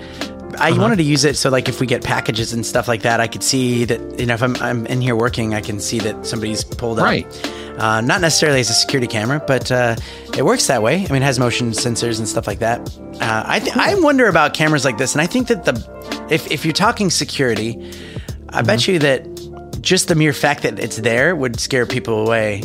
[0.56, 0.80] I Uh-huh.
[0.80, 3.26] wanted to use it so, like, if we get packages and stuff like that, I
[3.26, 4.20] could see that.
[4.20, 7.04] You know, if I'm I'm in here working, I can see that somebody's pulled up.
[7.06, 7.26] Right.
[7.76, 9.96] Uh, not necessarily as a security camera, but uh,
[10.38, 11.04] it works that way.
[11.04, 12.78] I mean, it has motion sensors and stuff like that.
[13.20, 15.74] Uh, I th- I wonder about cameras like this, and I think that the
[16.30, 17.70] if if you're talking security,
[18.50, 18.66] I Mm-hmm.
[18.66, 19.26] bet you that
[19.84, 22.62] just the mere fact that it's there would scare people away.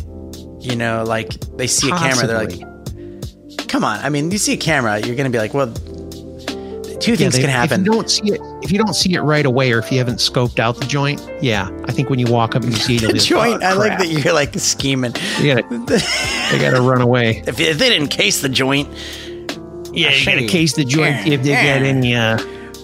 [0.59, 4.53] You know, like they see a camera, they're like, "Come on!" I mean, you see
[4.53, 5.71] a camera, you're going to be like, "Well,
[6.99, 9.21] two things they- can happen." If you don't see it, if you don't see it
[9.21, 12.25] right away, or if you haven't scoped out the joint, yeah, I think when you
[12.27, 13.63] walk up and you see it, you'll Joint.
[13.63, 15.13] "Oh, I like that you're like scheming.
[15.39, 15.75] You gotta,
[16.53, 17.43] you gotta run away.
[17.47, 18.89] If, if they didn't case the joint,
[19.93, 22.37] Yeah, you gotta case the joint if they got any uh,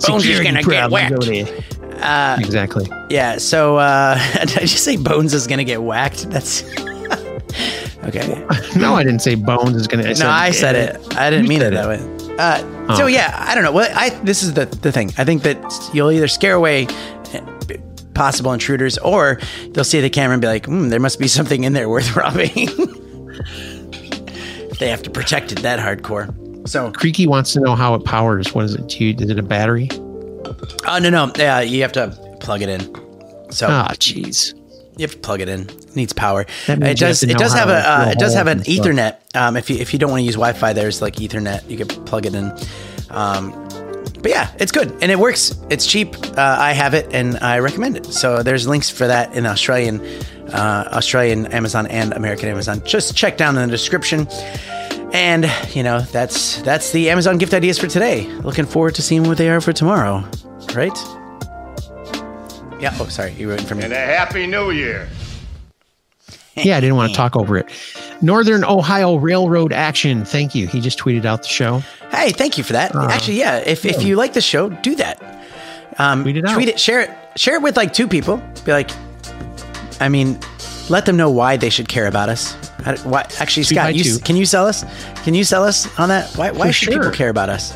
[0.07, 1.74] Bones is security gonna get problems whacked.
[2.05, 2.87] Uh, Exactly.
[3.09, 4.15] Yeah, so uh
[4.45, 6.29] did I just say Bones is gonna get whacked?
[6.29, 6.63] That's
[8.05, 8.45] okay.
[8.75, 10.03] No, I didn't say Bones is gonna.
[10.09, 11.15] I No, I said it.
[11.17, 11.99] I didn't You mean it that way.
[12.37, 12.57] Uh,
[12.97, 13.07] so Oh.
[13.07, 13.71] yeah, I don't know.
[13.71, 15.11] Well, I this is the the thing.
[15.17, 15.57] I think that
[15.93, 16.87] you'll either scare away
[17.33, 17.39] eh,
[18.13, 19.39] possible intruders, or
[19.71, 22.15] they'll see the camera and be like, hmm, "There must be something in there worth
[22.15, 22.67] robbing."
[24.79, 26.27] they have to protect it that hardcore.
[26.67, 28.53] So, Creaky wants to know how it powers.
[28.53, 28.87] What is it?
[28.87, 29.87] Do you, is it a battery?
[30.87, 32.81] Oh no, no, yeah, you have to plug it in.
[33.51, 34.53] So Ah, jeez.
[34.97, 35.61] You have to plug it in.
[35.69, 36.45] It needs power.
[36.67, 37.21] It does.
[37.21, 37.73] It does have a.
[37.89, 38.59] Uh, it does have an.
[38.61, 39.17] Ethernet.
[39.35, 41.69] Um, if you if you don't want to use Wi-Fi, there's like Ethernet.
[41.69, 42.53] You can plug it in.
[43.09, 43.51] Um,
[44.21, 45.53] but yeah, it's good and it works.
[45.69, 46.15] It's cheap.
[46.37, 48.05] Uh, I have it and I recommend it.
[48.07, 50.01] So there's links for that in Australian,
[50.51, 52.81] uh, Australian Amazon and American Amazon.
[52.85, 54.27] Just check down in the description.
[55.13, 58.27] And you know that's that's the Amazon gift ideas for today.
[58.27, 60.23] Looking forward to seeing what they are for tomorrow.
[60.73, 60.97] Right?
[62.81, 62.95] Yeah.
[62.99, 63.31] Oh, sorry.
[63.33, 63.83] You were waiting for me.
[63.83, 65.07] And a happy new year.
[66.57, 67.69] Yeah, I didn't want to talk over it.
[68.21, 70.23] Northern Ohio Railroad Action.
[70.23, 70.67] Thank you.
[70.67, 71.79] He just tweeted out the show.
[72.11, 72.95] Hey, thank you for that.
[72.95, 75.21] Actually, yeah, if, if you like the show, do that.
[75.97, 76.53] Um, Tweet it out.
[76.53, 78.41] Tweet it, share it, share it with like two people.
[78.63, 78.89] Be like,
[79.99, 80.39] I mean,
[80.89, 82.53] let them know why they should care about us.
[83.03, 84.83] Why, actually, Scott, you, can you sell us?
[85.23, 86.31] Can you sell us on that?
[86.35, 87.75] Why, why should people care about us?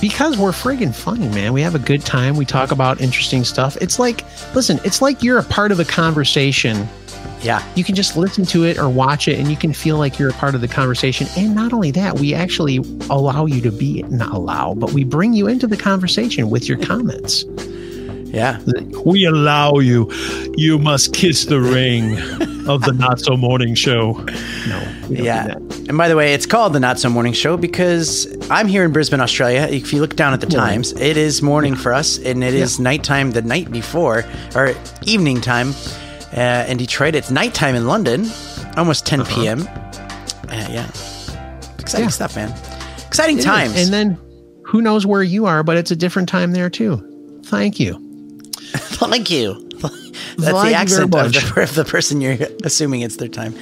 [0.00, 1.54] Because we're friggin' funny, man.
[1.54, 2.36] We have a good time.
[2.36, 3.78] We talk about interesting stuff.
[3.80, 6.86] It's like, listen, it's like you're a part of the conversation.
[7.40, 10.18] Yeah, You can just listen to it or watch it and you can feel like
[10.18, 11.26] you're a part of the conversation.
[11.36, 12.78] And not only that, we actually
[13.10, 16.78] allow you to be, not allow, but we bring you into the conversation with your
[16.78, 17.44] comments.
[18.34, 18.58] Yeah.
[19.04, 20.10] We allow you.
[20.56, 22.18] You must kiss the ring
[22.68, 24.12] of the Not So Morning Show.
[24.68, 24.78] No.
[25.08, 25.54] we don't do Yeah.
[25.88, 28.92] And by the way, it's called the Not So Morning Show because I'm here in
[28.92, 29.68] Brisbane, Australia.
[29.70, 32.80] If you look down at the times, it is morning for us and it is
[32.80, 34.24] nighttime the night before,
[34.56, 35.74] or evening time
[36.36, 37.14] uh, in Detroit.
[37.14, 38.26] It's nighttime in London,
[38.76, 39.60] almost 10 p.m.
[39.62, 40.88] Uh, yeah.
[41.78, 42.08] Exciting Yeah.
[42.08, 42.50] stuff, man.
[43.06, 43.44] Exciting It is.
[43.44, 43.76] times.
[43.76, 44.18] And then
[44.64, 47.00] who knows where you are, but it's a different time there too.
[47.46, 48.00] Thank you.
[49.10, 49.68] Thank you.
[49.80, 53.54] That's Thank the accent of the, of the person you're assuming it's their time.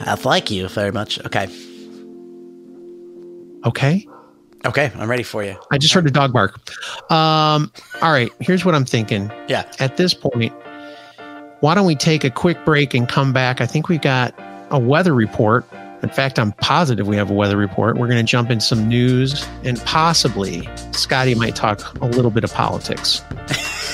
[0.00, 1.24] I thank you very much.
[1.24, 1.48] Okay.
[3.64, 4.06] Okay.
[4.64, 4.92] Okay.
[4.96, 5.56] I'm ready for you.
[5.70, 6.58] I just heard a dog bark.
[7.10, 8.30] Um, all right.
[8.40, 9.30] Here's what I'm thinking.
[9.48, 9.70] Yeah.
[9.78, 10.52] At this point,
[11.60, 13.60] why don't we take a quick break and come back?
[13.60, 14.34] I think we've got
[14.70, 15.66] a weather report.
[16.04, 17.96] In fact, I'm positive we have a weather report.
[17.96, 22.44] We're going to jump in some news and possibly Scotty might talk a little bit
[22.44, 23.22] of politics.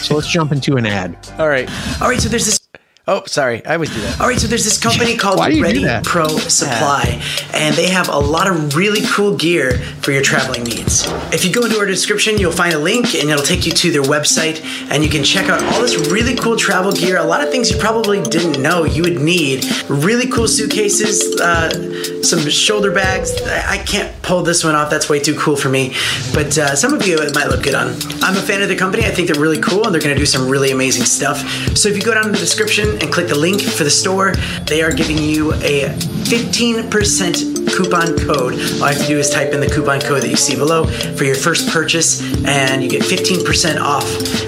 [0.03, 1.17] so let's jump into an ad.
[1.39, 1.71] All right.
[2.03, 2.70] All right, so there's this.
[3.09, 3.65] Oh, sorry.
[3.65, 4.21] I always do that.
[4.21, 6.05] All right, so there's this company called Why do you do Ready?
[6.05, 7.21] Pro Supply,
[7.55, 11.07] and they have a lot of really cool gear for your traveling needs.
[11.33, 13.91] If you go into our description, you'll find a link, and it'll take you to
[13.91, 17.17] their website, and you can check out all this really cool travel gear.
[17.17, 19.65] A lot of things you probably didn't know you would need.
[19.89, 23.41] Really cool suitcases, uh, some shoulder bags.
[23.43, 24.91] I I can't pull this one off.
[24.91, 25.95] That's way too cool for me.
[26.35, 27.89] But uh, some of you it might look good on.
[28.23, 29.05] I'm a fan of the company.
[29.05, 31.39] I think they're really cool, and they're going to do some really amazing stuff.
[31.77, 34.35] So if you go down in the description and click the link for the store,
[34.67, 35.89] they are giving you a
[36.31, 38.55] 15% coupon code.
[38.55, 40.85] All you have to do is type in the coupon code that you see below
[40.85, 44.05] for your first purchase, and you get 15% off,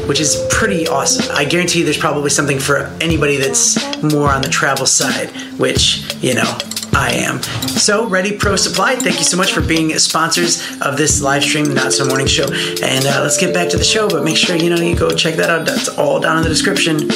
[0.08, 1.34] which is pretty awesome.
[1.34, 6.34] I guarantee there's probably something for anybody that's more on the travel side, which, you
[6.34, 6.58] know,
[6.94, 7.42] I am.
[7.42, 11.72] So, Ready Pro Supply, thank you so much for being sponsors of this live stream,
[11.72, 12.44] Not So Morning Show.
[12.44, 15.10] And uh, let's get back to the show, but make sure you know you go
[15.10, 15.64] check that out.
[15.64, 17.08] That's all down in the description.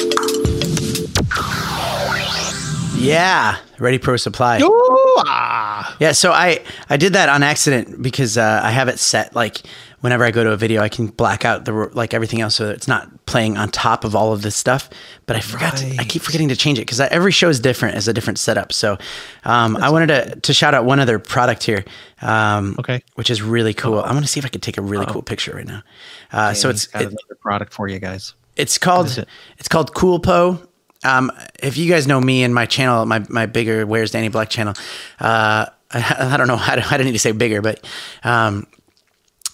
[2.97, 3.57] Yeah.
[3.79, 4.59] Ready Pro Supply.
[4.59, 5.95] Ooh, ah.
[5.99, 9.61] Yeah, so I I did that on accident because uh, I have it set like
[10.01, 12.69] whenever I go to a video, I can black out the like everything else so
[12.69, 14.89] it's not playing on top of all of this stuff.
[15.27, 15.77] But I forgot.
[15.77, 18.39] To, I keep forgetting to change it because every show is different, is a different
[18.39, 18.73] setup.
[18.73, 18.97] So
[19.45, 21.85] um, I wanted to to shout out one other product here.
[22.21, 23.03] Um, Okay.
[23.13, 23.99] which is really cool.
[23.99, 25.83] I'm gonna see if I can take a really cool picture right now.
[26.31, 28.33] Uh, so it's got it, another product for you guys.
[28.55, 29.27] it's called it?
[29.59, 30.59] it's called Cool Po.
[31.03, 34.49] Um, if you guys know me and my channel, my my bigger Where's Danny Black
[34.49, 34.73] channel,
[35.19, 37.85] uh, I, I don't know how to, I don't need to say bigger, but
[38.23, 38.67] um,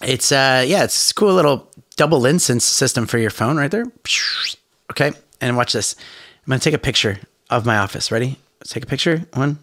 [0.02, 3.86] it's uh yeah, it's cool little double lens system for your phone right there.
[4.90, 5.96] Okay, and watch this.
[6.44, 8.12] I'm gonna take a picture of my office.
[8.12, 8.38] Ready?
[8.60, 9.24] Let's take a picture.
[9.32, 9.58] One,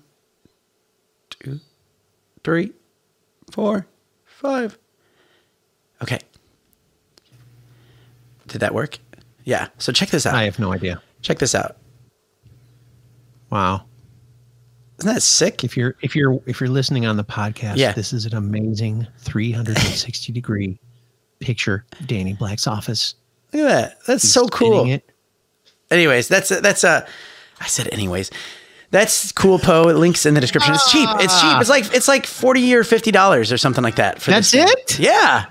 [1.29, 1.59] two,
[2.43, 2.73] three,
[3.51, 3.85] four,
[4.25, 4.79] five.
[6.01, 6.19] Okay.
[8.47, 8.97] Did that work?
[9.45, 9.67] Yeah.
[9.77, 10.33] So check this out.
[10.33, 11.01] I have no idea.
[11.21, 11.77] Check this out.
[13.49, 13.85] Wow.
[14.99, 15.63] Isn't that sick?
[15.63, 17.91] If you're if you're if you're listening on the podcast, Yeah.
[17.93, 20.79] this is an amazing 360 degree
[21.39, 21.85] picture.
[21.99, 23.15] of Danny Black's office.
[23.51, 23.97] Look at that.
[24.05, 24.87] That's so cool.
[24.89, 25.09] It.
[25.89, 27.05] Anyways, that's that's a.
[27.59, 28.31] I said anyways.
[28.91, 29.57] That's cool.
[29.57, 29.83] Poe.
[29.83, 30.73] Links in the description.
[30.73, 31.09] It's cheap.
[31.19, 31.59] It's cheap.
[31.61, 34.21] It's like it's like forty or fifty dollars or something like that.
[34.21, 34.99] For That's it?
[34.99, 35.45] Yeah.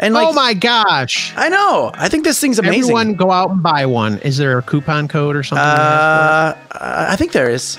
[0.00, 1.32] And like, oh my gosh!
[1.36, 1.90] I know.
[1.94, 2.82] I think this thing's amazing.
[2.82, 4.18] Everyone, go out and buy one.
[4.20, 5.64] Is there a coupon code or something?
[5.64, 7.78] Uh, I think there is.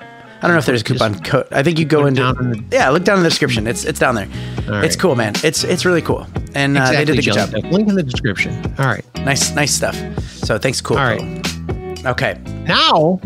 [0.00, 1.46] I don't know if there's a coupon code.
[1.52, 3.66] I think you go into down in the- yeah, look down in the description.
[3.68, 4.28] It's it's down there.
[4.68, 5.34] All It's cool, man.
[5.44, 7.52] It's it's really cool, and uh, they did a good job.
[7.70, 8.52] Link in the description.
[8.78, 9.04] All right.
[9.18, 9.94] Nice nice stuff.
[10.24, 10.96] So thanks, cool.
[10.98, 12.06] All right, right.
[12.06, 12.36] Okay.
[12.66, 13.20] Now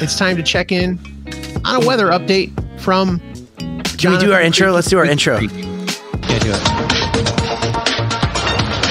[0.00, 0.98] it's time to check in
[1.66, 3.20] on a weather update from.
[3.98, 4.72] Can we do our intro?
[4.72, 5.38] Let's do our intro.
[5.40, 6.89] Yeah, do it.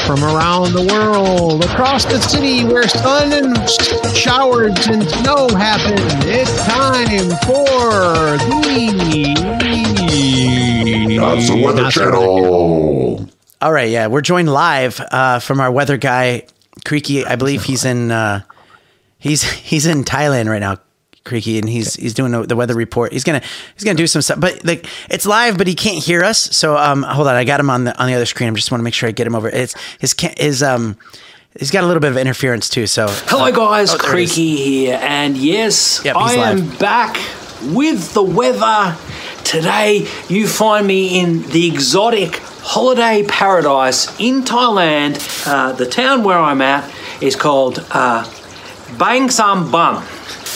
[0.09, 3.69] From around the world, across the city where sun and
[4.17, 8.57] showers and snow happen, it's time for the
[11.15, 13.29] Not so weather Not So channel.
[13.61, 16.47] All right, yeah, we're joined live uh, from our weather guy,
[16.85, 17.23] Creaky.
[17.23, 18.41] I believe he's in uh,
[19.19, 20.77] he's he's in Thailand right now,
[21.29, 23.13] Creaky, and he's he's doing the, the weather report.
[23.13, 23.41] He's gonna
[23.75, 26.39] he's gonna do some stuff, but like it's live, but he can't hear us.
[26.39, 28.49] So um, hold on, I got him on the on the other screen.
[28.49, 29.47] I just want to make sure I get him over.
[29.47, 30.97] It's his ca- his um.
[31.57, 33.91] He's got a little bit of interference too, so Hello, guys.
[33.93, 34.33] Oh, there it is.
[34.33, 37.15] Creaky here, and yes, Yep, he's I am back
[37.73, 38.95] with the weather.
[39.43, 45.17] Today, you find me in the exotic holiday paradise in Thailand.
[45.47, 46.89] Uh, the town where I'm at
[47.19, 48.31] is called uh,
[48.99, 50.03] Bang Sam Bang.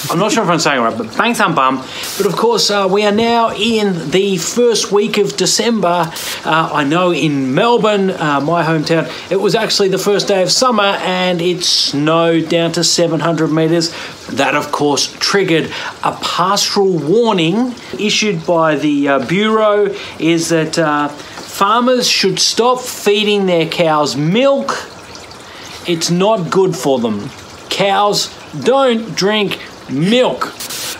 [0.09, 1.77] I'm not sure if I'm saying it right, but Bang Thumb Bum.
[2.17, 6.11] But of course, uh, we are now in the first week of December.
[6.43, 10.51] Uh, I know in Melbourne, uh, my hometown, it was actually the first day of
[10.51, 13.91] summer and it snowed down to 700 metres.
[14.27, 15.71] That, of course, triggered
[16.03, 23.45] a pastoral warning issued by the uh, Bureau is that uh, farmers should stop feeding
[23.45, 24.71] their cows milk.
[25.87, 27.29] It's not good for them.
[27.69, 30.53] Cows don't drink milk.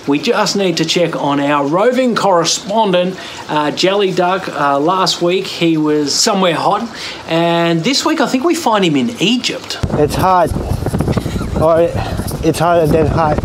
[0.08, 3.17] We just need to check on our roving correspondent,
[3.50, 4.50] uh, Jelly Duck.
[4.50, 6.89] Uh, last week he was somewhere hot,
[7.28, 9.78] and this week I think we find him in Egypt.
[9.91, 10.52] It's hot.
[11.62, 11.88] Or
[12.46, 13.39] it's hotter than hot.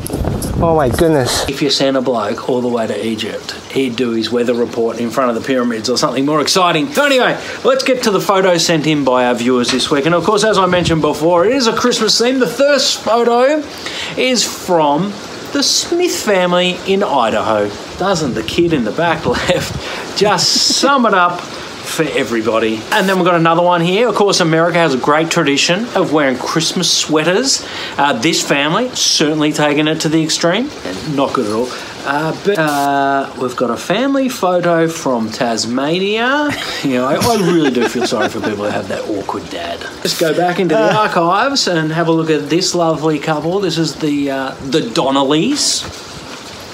[0.61, 1.49] Oh my goodness.
[1.49, 4.99] If you sent a bloke all the way to Egypt, he'd do his weather report
[4.99, 6.89] in front of the pyramids or something more exciting.
[6.89, 10.07] So anyway, let's get to the photos sent in by our viewers this week.
[10.07, 12.41] And of course, as I mentioned before, it is a Christmas theme.
[12.41, 13.63] The first photo
[14.17, 15.13] is from
[15.53, 17.69] the Smith family in Idaho.
[17.99, 21.41] Doesn't the kid in the back left just sum it up?
[21.89, 22.77] For everybody.
[22.93, 24.09] And then we've got another one here.
[24.09, 27.67] Of course, America has a great tradition of wearing Christmas sweaters.
[27.97, 30.69] Uh, this family certainly taking it to the extreme.
[31.15, 31.67] Not good at all.
[32.07, 36.51] Uh, but uh, we've got a family photo from Tasmania.
[36.85, 39.81] You know, I, I really do feel sorry for people who have that awkward dad.
[39.97, 43.59] Let's go back into the archives and have a look at this lovely couple.
[43.59, 45.83] This is the uh, the Donnellys.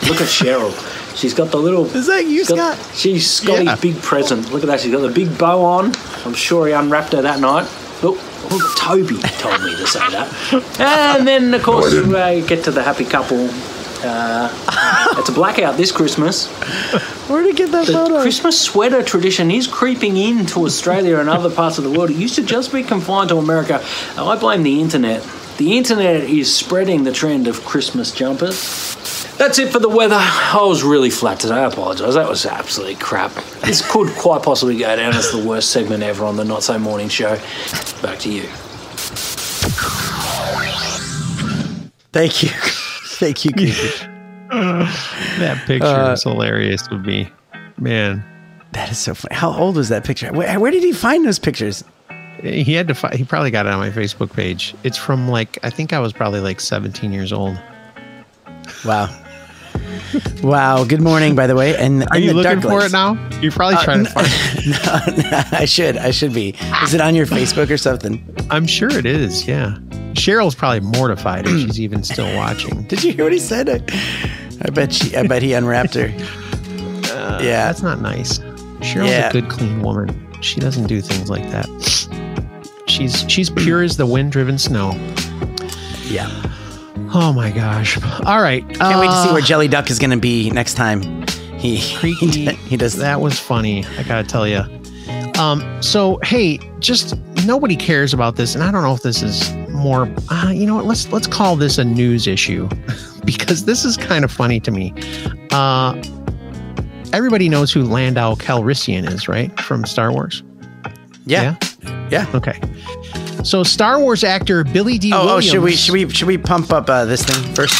[0.06, 0.72] Look at Cheryl.
[1.16, 1.86] She's got the little.
[1.96, 2.94] Is that you, she's got- Scott?
[2.96, 3.76] She's Scotty's Yeah.
[3.76, 4.52] big present.
[4.52, 4.80] Look at that.
[4.80, 5.92] She's got the big bow on.
[6.26, 7.64] I'm sure he unwrapped her that night.
[8.02, 10.28] Look, oh, Toby told me to say that.
[11.16, 13.48] And then, of course, No, we get to the happy couple.
[14.06, 16.46] Uh, it's a blackout this Christmas.
[17.28, 18.20] Where did you get that The photo?
[18.20, 22.10] Christmas sweater tradition is creeping into Australia and other parts of the world.
[22.10, 23.82] It used to just be confined to America.
[24.16, 25.26] I blame the internet.
[25.56, 28.94] The internet is spreading the trend of Christmas jumpers.
[29.38, 30.16] That's it for the weather.
[30.18, 31.54] I was really flat today.
[31.54, 32.14] I apologise.
[32.14, 33.32] That was absolutely crap.
[33.62, 36.78] This could quite possibly go down as the worst segment ever on the Not So
[36.78, 37.36] Morning Show.
[38.02, 38.42] Back to you.
[42.12, 42.50] Thank you.
[43.18, 43.52] Thank you.
[44.50, 47.28] That picture uh, is hilarious with me.
[47.78, 48.22] Man,
[48.72, 49.34] that is so funny.
[49.34, 50.32] How old was that picture?
[50.32, 51.82] Where, where did he find those pictures?
[52.42, 52.94] he had to.
[52.94, 53.14] find.
[53.14, 54.74] he probably got it on my Facebook page.
[54.84, 57.60] It's from like I think I was probably like 17 years old.
[58.84, 59.08] Wow.
[60.42, 60.84] wow.
[60.84, 61.76] Good morning, by the way.
[61.76, 63.14] And Are you looking for it now?
[63.40, 64.26] You're probably uh, trying to find.
[64.56, 65.52] it.
[65.52, 65.96] I should.
[65.96, 66.54] I should be.
[66.82, 68.24] Is it on your Facebook or something?
[68.50, 69.48] I'm sure it is.
[69.48, 69.78] Yeah.
[70.14, 72.82] Cheryl's probably mortified if she's even still watching.
[72.84, 73.68] Did you hear what he said?
[73.68, 73.74] I,
[74.64, 75.16] I bet she.
[75.16, 76.08] I bet he unwrapped her.
[76.08, 77.66] yeah.
[77.66, 78.38] That's not nice.
[78.80, 79.28] Cheryl's Yeah.
[79.28, 80.20] a good, clean woman.
[80.40, 81.66] She doesn't do things like that.
[82.86, 84.92] She's she's pure as the wind-driven snow.
[86.04, 86.28] Yeah.
[87.16, 87.98] Oh my gosh!
[88.24, 90.74] All right, Can't wait to see uh, where Jelly Duck is going to be next
[90.74, 91.24] time.
[91.58, 92.44] He Creaky.
[92.54, 93.00] he does that.
[93.02, 93.84] That was funny.
[93.98, 94.62] I gotta tell you.
[95.38, 95.82] Um.
[95.82, 99.50] So hey, just nobody cares about this, and I don't know if this is
[99.84, 100.12] more.
[100.30, 100.86] Uh, you know what?
[100.86, 102.68] Let's let's call this a news issue
[103.24, 104.92] because this is kind of funny to me.
[105.52, 105.94] Uh,
[107.12, 109.58] everybody knows who Lando Calrissian is, right?
[109.60, 110.42] From Star Wars.
[111.26, 111.56] Yeah.
[112.10, 112.26] Yeah.
[112.34, 112.58] Okay.
[113.44, 115.12] So Star Wars actor Billy Dee.
[115.12, 117.74] Oh, oh, should we should we should we pump up uh, this thing first?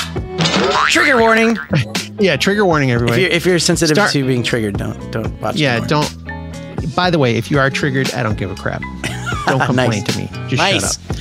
[0.89, 1.59] Trigger warning.
[2.21, 2.37] Yeah.
[2.37, 5.57] Trigger warning, If you're, if you're sensitive Start- to being triggered, don't don't watch.
[5.57, 5.81] yeah.
[5.81, 6.09] Don't.
[6.95, 8.81] By the way, if you are triggered, I don't give a crap.
[9.47, 10.03] Don't complain Nice.
[10.05, 10.29] to me.
[10.49, 10.97] Just Nice.
[10.97, 11.17] shut up.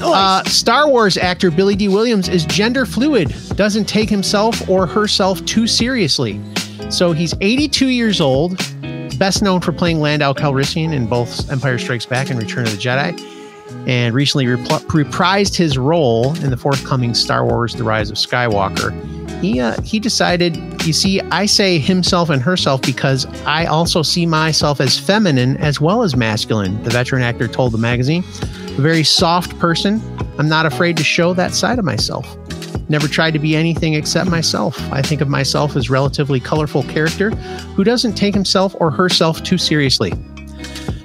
[0.00, 1.88] Uh, Star Wars actor Billy Dee.
[1.88, 6.40] Williams is gender fluid, doesn't take himself or herself too seriously.
[6.90, 8.56] So he's 82 years old,
[9.18, 12.78] best known for playing Lando Calrissian in both Empire Strikes Back and Return of the
[12.78, 13.18] Jedi,
[13.86, 18.92] and recently reprised his role in the forthcoming Star Wars: The Rise of Skywalker.
[19.40, 24.26] He uh, he decided, you see, I say himself and herself because I also see
[24.26, 26.82] myself as feminine as well as masculine.
[26.82, 28.24] The veteran actor told the magazine,
[28.78, 30.00] "A very soft person.
[30.38, 32.36] I'm not afraid to show that side of myself."
[32.88, 34.80] Never tried to be anything except myself.
[34.90, 37.30] I think of myself as relatively colorful character
[37.76, 40.12] who doesn't take himself or herself too seriously.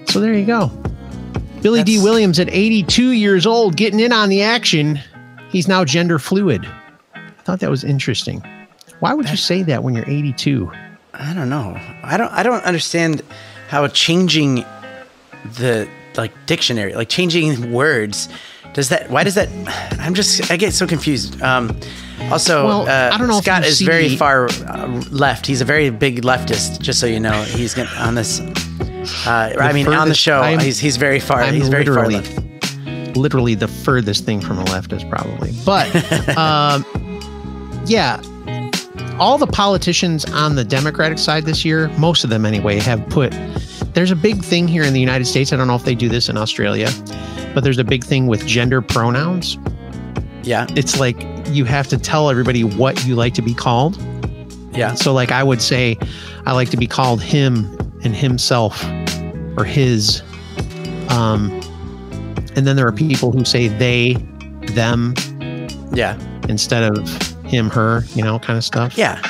[0.07, 0.71] So there you go.
[1.61, 1.99] Billy Dee.
[1.99, 4.99] Williams at 82 years old getting in on the action.
[5.49, 6.65] He's now gender fluid.
[7.15, 8.41] I thought that was interesting.
[8.99, 10.71] Why would you say that when you're 82?
[11.13, 11.77] I don't know.
[12.03, 12.31] I don't.
[12.31, 13.21] I don't understand
[13.67, 14.63] how changing
[15.57, 18.29] the like dictionary, like changing words,
[18.73, 19.09] does that?
[19.09, 19.49] Why does that?
[19.99, 20.51] I'm just.
[20.51, 21.41] I get so confused.
[21.41, 21.77] Um,
[22.31, 25.45] also, Well, uh, I don't know Scott is very far uh, left.
[25.45, 26.79] He's a very big leftist.
[26.81, 28.39] Just so you know, he's gonna, on this.
[29.27, 31.41] Uh, I mean, on the show, I'm- he's he's very far.
[31.41, 32.39] I'm he's very far left.
[33.15, 35.51] literally the furthest thing from a leftist, probably.
[35.65, 35.93] But
[36.37, 36.83] um,
[37.85, 38.21] yeah,
[39.19, 43.33] all the politicians on the Democratic side this year, most of them anyway, have put.
[43.93, 45.53] There's a big thing here in the United States.
[45.53, 46.89] I don't know if they do this in Australia,
[47.53, 49.57] but there's a big thing with gender pronouns.
[50.43, 50.65] Yeah.
[50.75, 51.15] It's like
[51.49, 54.01] you have to tell everybody what you like to be called.
[54.73, 54.95] Yeah.
[54.95, 55.97] So, like, I would say,
[56.47, 57.65] I like to be called him
[58.03, 58.83] and himself
[59.57, 60.21] or his.
[61.09, 61.51] Um,
[62.55, 64.13] and then there are people who say they,
[64.73, 65.13] them
[65.93, 66.17] Yeah.
[66.49, 67.07] instead of
[67.45, 68.97] him, her, you know, kind of stuff.
[68.97, 69.21] Yeah.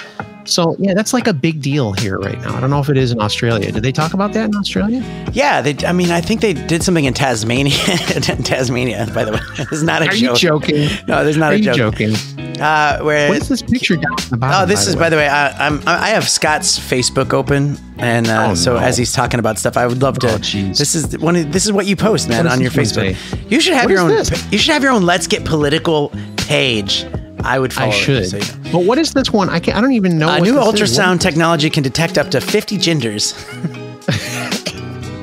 [0.45, 2.55] So, yeah, that's like a big deal here right now.
[2.55, 3.71] I don't know if it is in Australia.
[3.71, 5.01] Did they talk about that in Australia?
[5.31, 5.61] Yeah.
[5.61, 7.71] They, I mean, I think they did something in Tasmania.
[8.43, 9.39] Tasmania, by the way.
[9.71, 10.41] It's not a Are joke.
[10.41, 10.89] you joking?
[11.07, 11.95] No, there's not Are a you joke.
[11.95, 12.15] joking?
[12.61, 14.63] Uh, where What is this picture down the bottom?
[14.63, 15.27] Oh, this is by the way.
[15.27, 18.79] I, I'm I have Scott's Facebook open, and uh, Oh, so no.
[18.79, 20.27] as he's talking about stuff, I would love to.
[20.33, 21.35] Oh, this is one.
[21.35, 23.17] Of, this is what you post, man, on your Facebook.
[23.49, 24.09] You should have What your own.
[24.09, 24.51] this?
[24.51, 27.05] You should have your own Let's Get Political page.
[27.43, 27.89] I would follow.
[27.89, 28.27] I should.
[28.29, 28.71] so you.
[28.71, 29.49] But what is this one?
[29.49, 30.29] I can not I don't even know.
[30.29, 30.97] Uh, new this is.
[30.97, 33.33] ultrasound technology can detect up to 50 genders.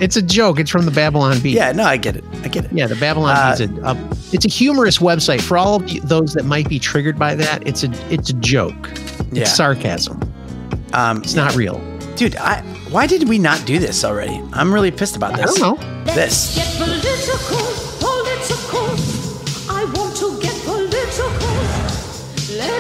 [0.01, 0.59] It's a joke.
[0.59, 1.51] It's from the Babylon Bee.
[1.51, 2.25] yeah, no, I get it.
[2.43, 2.73] I get it.
[2.73, 5.91] Yeah, the Babylon Uh, Bee is a, a it's a humorous website for all of
[5.91, 7.67] you, those that might be triggered by that.
[7.69, 8.89] It's a it's a joke.
[9.31, 9.43] Yeah.
[9.43, 10.19] It's sarcasm.
[10.95, 11.83] Um, It's not real.
[12.17, 12.35] dude.
[12.37, 14.41] I, why did we not do this already?
[14.55, 15.43] I'm really pissed about this.
[15.43, 15.59] I this.
[15.59, 16.15] don't know.
[16.15, 17.90] This.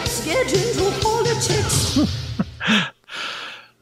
[0.00, 1.98] Let's get into politics.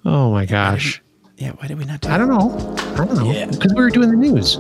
[0.05, 1.03] Oh my gosh.
[1.37, 2.09] Yeah, why did we not do?
[2.09, 2.75] I don't know.
[2.95, 3.31] I don't know.
[3.31, 3.45] Yeah.
[3.47, 4.57] Because we were doing the news.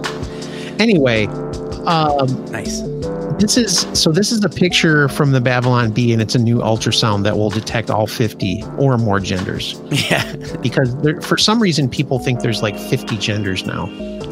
[0.78, 1.24] Anyway,
[1.86, 2.82] um, Nice.
[3.38, 6.58] this is so this is a picture from the Babylon Bee, and it's a new
[6.58, 9.80] ultrasound that will detect all 50 or more genders.
[10.10, 10.36] Yeah.
[10.60, 13.84] Because there, for some reason, people think there's like 50 genders now.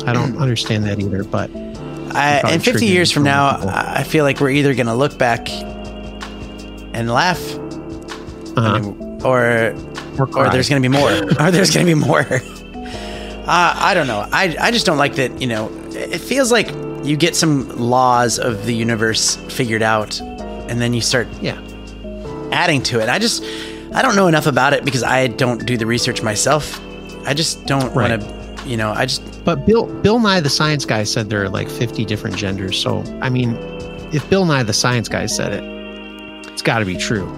[0.07, 1.49] I don't understand that either, but
[2.15, 3.71] I, Probably and 50 years from now, people.
[3.71, 5.49] I I feel like we're either going to look back
[6.97, 7.41] and laugh,
[8.57, 8.81] uh,
[9.23, 9.75] or
[10.19, 12.27] or, or there's going to be more, or there's going to be more.
[13.47, 14.27] Uh, I don't know.
[14.33, 15.41] I, I just don't like that.
[15.41, 16.69] You know, it feels like
[17.05, 21.61] you get some laws of the universe figured out, and then you start yeah.
[22.51, 23.09] adding to it.
[23.09, 23.45] I just
[23.95, 26.81] I don't know enough about it because I don't do the research myself.
[27.25, 28.11] I just don't Right.
[28.19, 28.69] want to.
[28.69, 31.71] You know, I just But Bill Bill Nye the Science Guy said there are like
[31.71, 32.77] 50 different genders.
[32.77, 33.57] So I mean,
[34.13, 35.76] if Bill Nye the Science Guy said it,
[36.57, 37.31] it's got to be true.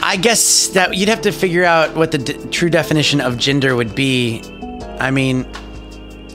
[0.00, 3.74] I guess that you'd have to figure out what the d- true definition of gender
[3.74, 4.40] would be.
[5.00, 5.50] I mean,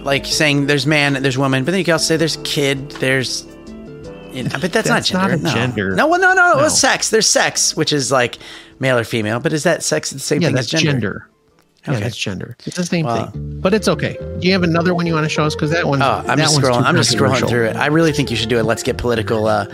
[0.04, 3.46] like saying there's man, there's woman, but then you can also say there's kid, there's.
[4.34, 5.36] You know, but that's, That's not not gender.
[5.36, 5.54] a no.
[5.54, 5.96] gender.
[5.96, 6.66] No, well, no, no, No.
[6.66, 7.10] It's sex.
[7.12, 8.38] There's sex, which is like
[8.80, 10.92] male or female, but is that sex the same Yeah, thing that's as gender?
[10.92, 11.30] gender.
[11.88, 12.58] Yeah, that's gender.
[12.66, 14.18] It's the same Well- thing, but it's okay.
[14.40, 15.56] Do you have another one you want to show us?
[15.56, 16.84] Because that one, Oh, I'm that just scrolling.
[16.84, 17.78] I'm just scrolling through it.
[17.78, 19.66] I really think you should do a let's get political uh,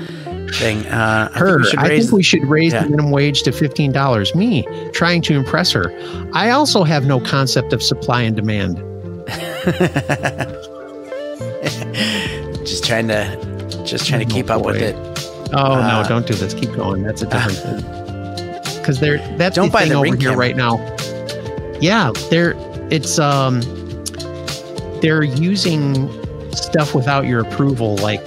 [0.51, 0.85] thing.
[0.87, 2.83] Uh, I think Her, we should I raise- think we should raise Yeah.
[2.83, 4.33] the minimum wage to fifteen dollars.
[4.35, 5.91] Me trying to impress her.
[6.33, 8.77] I also have no concept of supply and demand.
[12.65, 14.95] just trying to just trying to Oh, keep up with it.
[15.53, 16.53] Oh Uh, no, don't do this.
[16.53, 17.03] Keep going.
[17.03, 17.57] That's a different
[18.63, 18.79] thing.
[18.79, 20.37] Because they're that's Don't the buy thing the over ring here camera.
[20.39, 20.77] right now.
[21.79, 22.55] Yeah, they're
[22.91, 23.61] it's um
[25.01, 26.09] they're using
[26.53, 28.25] stuff without your approval, like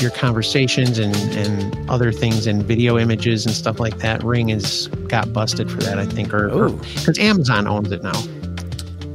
[0.00, 4.22] your conversations and and other things and video images and stuff like that.
[4.22, 8.18] Ring has got busted for that, I think, or because Amazon owns it now.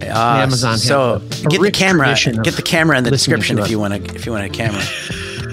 [0.02, 1.20] Uh, Amazon So
[1.50, 2.16] get the camera.
[2.44, 4.16] Get the camera in the description if you want to.
[4.16, 4.82] If you want a camera.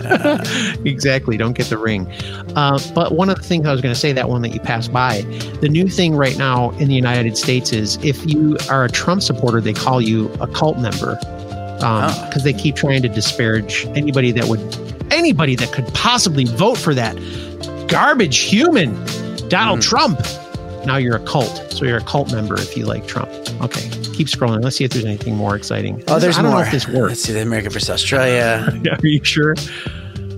[0.85, 1.37] exactly.
[1.37, 2.11] Don't get the ring.
[2.57, 4.61] Uh, but one of the things I was going to say, that one that you
[4.61, 5.21] passed by,
[5.61, 9.23] the new thing right now in the United States is if you are a Trump
[9.23, 11.17] supporter, they call you a cult member
[11.77, 12.41] because Oh.
[12.45, 14.61] they keep trying to disparage anybody that would,
[15.19, 17.15] anybody that could possibly vote for that
[17.89, 18.95] garbage human,
[19.49, 19.89] Donald Hmm.
[19.91, 20.21] Trump.
[20.87, 21.67] Now you're a cult.
[21.73, 23.29] So you're a cult member if you like Trump.
[23.61, 23.89] Okay.
[24.15, 24.63] Keep scrolling.
[24.65, 26.03] Let's see if there's anything more exciting.
[26.09, 26.61] Oh, there's I don't more.
[26.61, 27.33] know if this Let's see.
[27.33, 28.81] The America versus Australia.
[29.03, 29.55] Are you sure?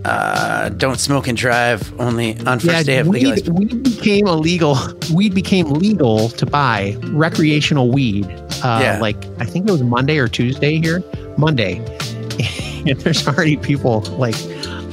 [0.04, 1.92] Uh, don't smoke and drive.
[2.00, 3.48] Only on first day of legalized.
[3.50, 4.76] weed, weed became illegal.
[5.12, 8.24] Weed became legal to buy recreational weed.
[8.64, 8.98] Uh, Yeah.
[9.00, 11.02] Like I think it was Monday or Tuesday here.
[11.36, 11.76] Monday,
[12.86, 14.34] and there's already people like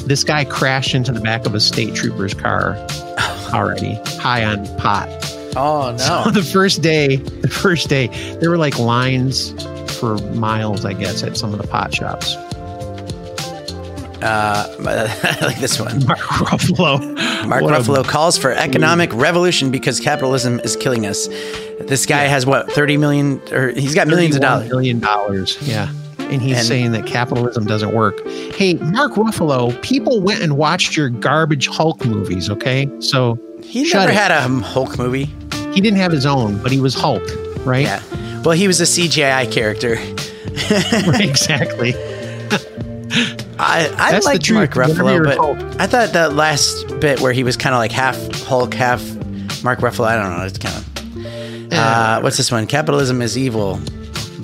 [0.07, 2.75] this guy crashed into the back of a state trooper's car
[3.53, 5.07] already, high on pot.
[5.55, 5.95] Oh
[6.25, 6.31] no.
[6.31, 8.07] the first day, the first day,
[8.39, 9.51] there were like lines
[9.99, 12.35] for miles, I guess, at some of the pot shops.
[14.21, 16.05] Uh, I like this one.
[16.05, 17.47] Mark Ruffalo.
[17.47, 21.27] Mark What a- Ruffalo calls for economic revolution because capitalism is killing us.
[21.81, 24.69] This guy has what, 30 million, or he's got millions of dollars.
[24.69, 25.57] Million dollars.
[25.61, 25.89] Yeah.
[26.29, 28.25] And he's And- saying that capitalism doesn't work.
[28.53, 32.89] Hey, Mark Ruffalo, people went and watched your garbage Hulk movies, okay?
[32.99, 34.15] So He never it.
[34.15, 35.29] had a Hulk movie.
[35.73, 37.23] He didn't have his own, but he was Hulk,
[37.65, 37.85] right?
[37.85, 38.01] Yeah.
[38.43, 39.93] Well, he was a CGI character.
[41.19, 41.93] exactly.
[43.59, 44.57] I, I That's the like truth.
[44.57, 45.57] Mark Ruffalo, but Hulk.
[45.79, 49.01] I thought that last bit where he was kind of like half Hulk, half
[49.63, 50.05] Mark Ruffalo.
[50.05, 50.45] I don't know.
[50.45, 51.73] It's kind of.
[51.73, 52.65] Uh, what's this one?
[52.67, 53.79] Capitalism is evil.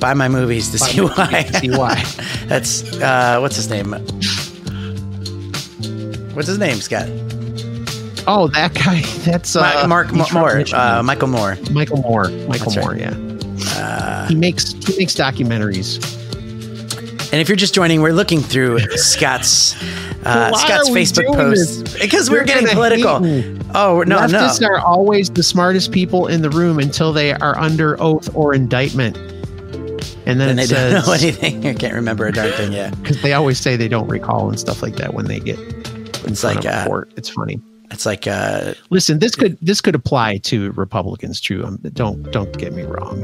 [0.03, 1.43] Buy my movies to Buy see why.
[1.43, 2.03] to see why.
[2.47, 3.93] That's uh, what's his name?
[6.33, 7.07] What's his name, Scott?
[8.27, 8.99] Oh, that guy.
[9.23, 10.65] That's uh, Ma- Mark Moore.
[10.73, 11.57] Uh, Michael Moore.
[11.71, 12.27] Michael Moore.
[12.27, 12.85] Michael That's right.
[12.85, 12.95] Moore.
[12.97, 14.27] Yeah.
[14.27, 16.03] he makes he makes documentaries.
[17.31, 19.81] And if you're just joining, we're looking through Scott's
[20.25, 23.25] uh, Scott's Facebook posts because You're we're getting political.
[23.73, 24.17] Oh no, no.
[24.17, 28.53] Leftists are always the smartest people in the room until they are under oath or
[28.53, 29.17] indictment.
[30.25, 31.65] And then it they don't know anything.
[31.67, 32.97] I can't remember a darn thing yet.
[33.01, 35.59] because they always say they don't recall and stuff like that when they get
[36.25, 37.11] It's like a uh, court.
[37.17, 37.61] It's funny.
[37.91, 41.65] it's like uh, Listen, this could this could apply to Republicans too.
[41.65, 43.23] Um, don't don't get me wrong.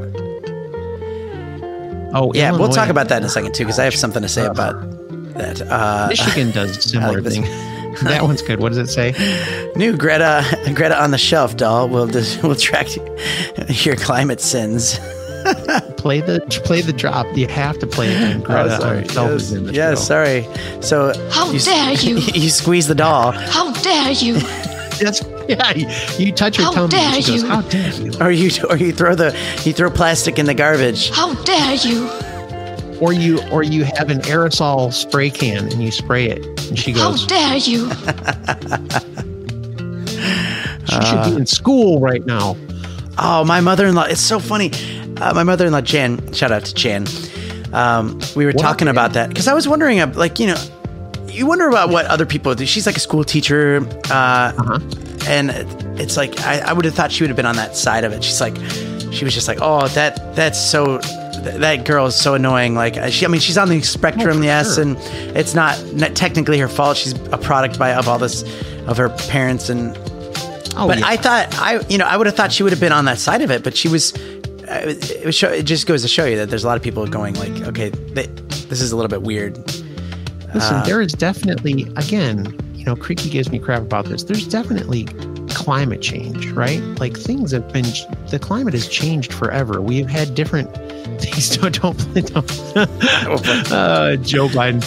[2.14, 2.52] Oh yeah.
[2.52, 4.74] We'll talk about that in a second too, because I have something to say about
[5.36, 5.62] that.
[5.62, 7.44] Uh, Michigan does similar like thing.
[8.04, 8.60] that one's good.
[8.60, 9.72] What does it say?
[9.76, 10.44] new Greta
[10.74, 12.88] Greta on the shelf doll will dis- will track
[13.86, 15.00] your climate sins.
[15.98, 17.26] Play the play the drop.
[17.36, 18.20] You have to play it.
[18.22, 18.98] When oh, Greta Oh, sorry.
[19.02, 20.48] herself Yes, is in the yes, sorry.
[20.82, 22.18] So How s- dare you.
[22.20, 24.34] you squeeze the doll, How dare you?
[25.00, 25.74] That's yeah.
[25.76, 25.88] You,
[26.26, 26.84] you touch her How tummy.
[26.84, 27.48] and dare she goes, you.
[27.50, 28.14] How dare you?
[28.22, 31.10] or you or you throw the you throw plastic in the garbage.
[31.12, 32.08] How dare you?
[33.02, 36.92] Or you or you have an aerosol spray can and you spray it, and she
[36.92, 37.22] goes.
[37.22, 37.90] How dare you?
[40.86, 42.58] "She should be in school right now."
[43.18, 44.04] Oh, my mother-in-law.
[44.04, 44.72] It's so funny.
[45.22, 46.34] Uh, my mother-in-law Jan.
[46.34, 47.06] Shout out to Jan.
[47.74, 50.58] Um, we were What talking about that because I was wondering, uh, like you know,
[51.28, 52.66] you wonder about what other people do.
[52.66, 54.80] She's like a school teacher, uh, Uh-huh.
[55.28, 55.52] and
[56.00, 58.14] it's like I, I would have thought she would have been on that side of
[58.14, 58.24] it.
[58.24, 58.56] She's like,
[59.14, 61.00] she was just like, oh, that that's so.
[61.00, 62.76] th- That girl is so annoying.
[62.76, 64.84] Like uh, she, I mean, she's on the spectrum, Oh, yes, sure.
[64.84, 64.98] and
[65.38, 66.98] it's not, not technically her fault.
[66.98, 68.44] She's a product by of all this
[68.88, 69.96] of her parents and
[70.76, 71.08] Oh, but yeah.
[71.08, 73.20] I thought I, you know, I would have thought she would have been on that
[73.20, 74.12] side of it, but she was.
[74.72, 77.36] It, show, it just goes to show you that there's a lot of people going
[77.36, 78.28] like, okay, they,
[78.68, 79.58] this is a little bit weird.
[80.54, 84.24] Listen, Uh, there is definitely, again, you know, Creaky gives me crap about this.
[84.24, 85.06] There's definitely
[85.50, 86.82] climate change, right?
[87.00, 87.86] Like things have been,
[88.30, 89.82] the climate has changed forever.
[89.82, 90.72] We've had different
[91.22, 91.58] things.
[91.58, 92.78] Don't, don't, don't
[93.72, 94.84] uh, Joe Biden.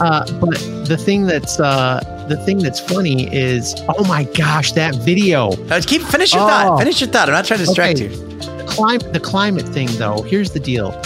[0.00, 0.58] Uh, but
[0.88, 5.50] the thing that's, uh, the thing that's funny is, oh my gosh, that video.
[5.68, 6.48] Uh, keep finish your Oh.
[6.48, 6.78] thought.
[6.80, 7.28] Finish your thought.
[7.28, 8.14] I'm not trying to distract Okay.
[8.14, 8.25] you.
[8.66, 10.98] Climate the climate thing though here's the deal.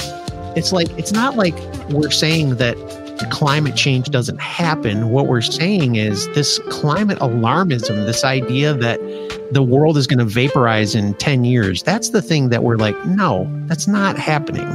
[0.56, 1.54] It's like it's not like
[1.90, 2.76] we're saying that
[3.30, 5.10] climate change doesn't happen.
[5.10, 8.98] What we're saying is this climate alarmism this idea that
[9.52, 12.96] the world is going to vaporize in 10 years that's the thing that we're like
[13.04, 14.68] no that's not happening.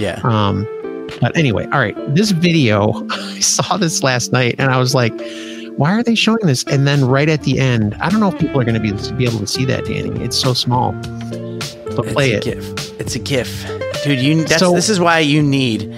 [0.00, 0.20] Yeah.
[0.24, 0.66] um
[1.20, 5.12] but anyway all right this video i saw this last night and i was like
[5.76, 6.64] why are they showing this?
[6.64, 8.92] And then right at the end i don't know if people are going to be,
[9.16, 10.10] be able to see that danny.
[10.22, 10.92] It's so small
[11.96, 13.00] but It's play a it GIF.
[13.00, 13.66] It's a GIF,
[14.04, 14.20] dude.
[14.20, 14.44] You.
[14.44, 15.94] That's, So- this is why you need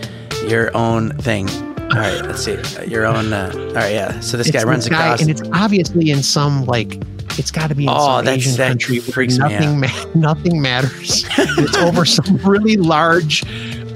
[0.48, 1.48] your own thing.
[1.80, 2.22] All right.
[2.24, 2.56] Let's see.
[2.86, 3.32] Your own.
[3.32, 3.92] Uh, all right.
[3.92, 4.18] Yeah.
[4.20, 5.20] So this guy runs guy, across.
[5.20, 7.00] and it's obviously in some like
[7.38, 10.60] it's got to be in Oh, some that's- Asian that country where nothing ma- nothing
[10.62, 11.24] matters.
[11.38, 13.44] it's over some really large.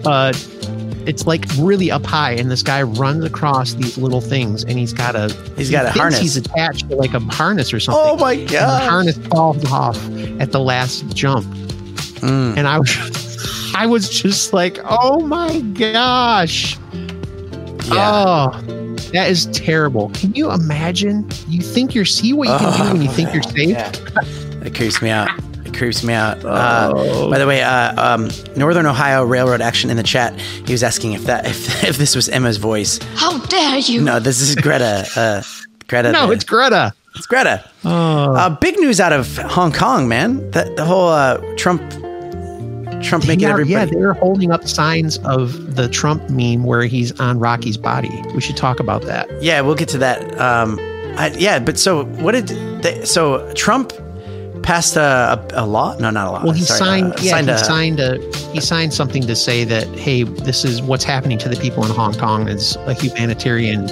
[0.06, 0.32] Uh,
[1.06, 4.92] it's like really up high, and this guy runs across these little things, and he's
[4.92, 6.20] got a he's got a harness.
[6.20, 8.02] He's attached to like a harness or something.
[8.04, 8.88] oh my and the god.
[8.88, 9.96] harness falls off
[10.38, 11.46] at the last jump,
[12.20, 12.56] Mm.
[12.56, 16.76] and I was I was just like, oh my gosh.
[17.84, 18.50] Yeah.
[18.52, 18.60] Oh,
[19.12, 20.10] that is terrible.
[20.10, 21.26] Can you imagine?
[21.48, 23.68] You think you're see what you can do when you think you're safe?
[23.68, 23.92] Yeah.
[24.64, 25.30] It creeps me out.
[25.64, 26.44] It creeps me out.
[26.44, 27.30] Uh, Oh.
[27.30, 30.38] by the way, uh, um, Northern Ohio Railroad Action in the chat.
[30.66, 32.98] He was asking if that if, if this was Emma's voice.
[33.14, 34.02] How dare you?
[34.02, 35.06] No, this is Greta.
[35.16, 35.42] Uh,
[35.86, 36.12] Greta.
[36.12, 36.92] No, the- it's Greta.
[37.14, 37.64] it's Greta.
[37.84, 40.50] Oh, Uh, big news out of Hong Kong, man.
[40.50, 41.80] The, the whole uh, Trump,
[43.02, 43.70] Trump they making are- everybody.
[43.72, 48.10] yeah, they're holding up signs of the Trump meme where he's on Rocky's body.
[48.34, 49.28] We should talk about that.
[49.42, 50.38] Yeah, we'll get to that.
[50.40, 50.78] Um,
[51.16, 52.48] I, yeah, but so what did
[52.82, 53.92] they, so Trump
[54.62, 55.96] passed a, a, a law?
[55.98, 56.42] No, not a law.
[56.44, 57.12] Well, he Sorry, signed.
[57.12, 58.36] uh, yeah, signed he a, signed a.
[58.52, 61.90] He signed something to say that hey, this is what's happening to the people in
[61.90, 63.88] Hong Kong is a humanitarian.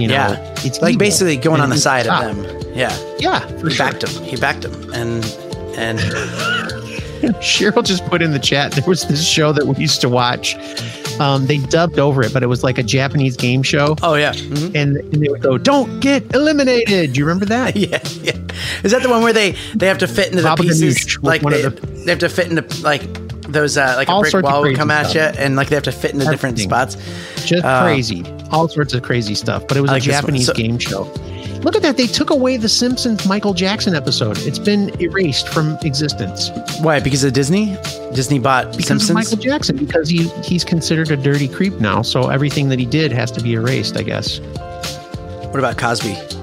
[0.00, 0.54] You know, Yeah.
[0.64, 2.24] it's like evil, basically going and on the side stop.
[2.24, 2.72] of them.
[2.74, 3.78] Yeah, Yeah, he sure.
[3.86, 4.24] backed him.
[4.24, 5.24] He backed him, and
[5.76, 5.98] and
[7.40, 8.72] Cheryl just put in the chat.
[8.72, 10.56] There was this show that we used to watch,
[11.20, 13.96] Um, they dubbed over it, but it was like a Japanese game show.
[14.02, 14.32] Oh yeah.
[14.32, 14.74] Mhm.
[14.74, 17.76] And, and they would go, "Don't get eliminated." Do you remember that?
[17.82, 18.36] Yeah, yeah.
[18.82, 21.18] Is that the one where they they have to fit into the pieces?
[21.22, 21.70] Like they, the-
[22.04, 23.02] they have to fit into like
[23.42, 25.34] those uh, like a All brick wall would come at stuff.
[25.36, 26.96] you, and like they have to fit into different spots.
[27.44, 29.66] Just Uh, crazy, all sorts of crazy stuff.
[29.68, 30.10] But it was a like one.
[30.10, 31.04] Japanese So- game show.
[31.62, 31.96] Look at that!
[31.96, 34.36] They took away the Simpsons Michael Jackson episode.
[34.40, 36.50] It's been erased from existence
[36.80, 36.98] Why?
[37.00, 37.76] Because of Disney?
[38.14, 39.14] Disney bought because Simpsons.
[39.14, 39.76] Michael Jackson.
[39.76, 42.02] Because he he's considered a dirty creep now.
[42.02, 43.96] So everything that he did has to be erased.
[43.96, 44.40] I guess.
[44.40, 46.41] What about Cosby?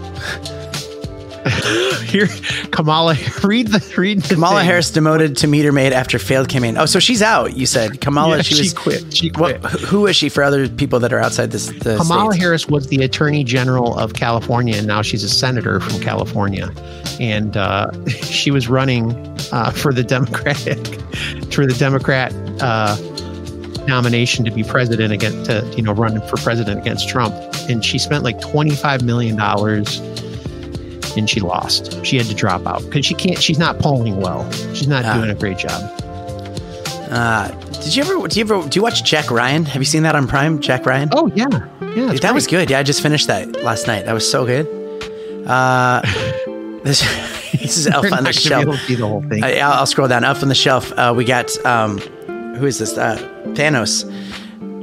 [2.06, 2.28] Here,
[2.72, 4.22] Kamala, read the read.
[4.22, 4.66] The Kamala thing.
[4.66, 6.78] Harris demoted to meter maid after failed campaign.
[6.78, 7.56] Oh, so she's out.
[7.56, 8.38] You said Kamala.
[8.38, 8.74] Yeah, she she was.
[8.74, 9.16] quit.
[9.16, 11.68] She What, who is she for other people that are outside this?
[11.68, 12.44] The Kamala states?
[12.44, 16.72] Harris was the Attorney General of California, and now she's a senator from California.
[17.20, 19.12] And uh, she was running
[19.52, 20.78] uh, for the Democratic,
[21.54, 22.96] for the Democrat uh,
[23.88, 27.34] nomination to be president against, to you know, run for president against Trump.
[27.70, 30.00] And she spent like twenty five million dollars,
[31.18, 32.03] and she lost.
[32.05, 33.41] She had to drop out because she can't.
[33.41, 34.49] She's not polling well.
[34.74, 35.16] She's not Ah.
[35.18, 35.82] doing a great job.
[37.12, 37.47] Uh,
[37.82, 38.28] did you ever?
[38.28, 38.68] Do you ever?
[38.70, 39.66] Do you watch Jack Ryan?
[39.66, 40.60] Have you seen that on Prime?
[40.60, 41.10] Jack Ryan.
[41.12, 41.47] Oh yeah,
[41.95, 42.12] yeah.
[42.12, 42.70] it's that was good.
[42.70, 44.05] Yeah, I just finished that last night.
[44.05, 44.68] That was so good.
[45.47, 46.01] Uh,
[46.84, 47.01] this
[47.53, 48.62] this is Elf on the not gonna be Shelf.
[48.62, 49.43] able to see the whole thing.
[49.43, 50.24] I, I'll, I'll scroll down.
[50.24, 50.91] Elf on the Shelf.
[50.91, 52.95] Uh, we got um, who is this?
[52.95, 53.18] Uh,
[53.53, 54.03] Thanos.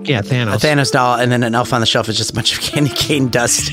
[0.09, 0.55] yeah, Thanos.
[0.55, 2.61] A Thanos doll, and then an Elf on the Shelf is just a bunch of
[2.73, 3.71] candy cane dust.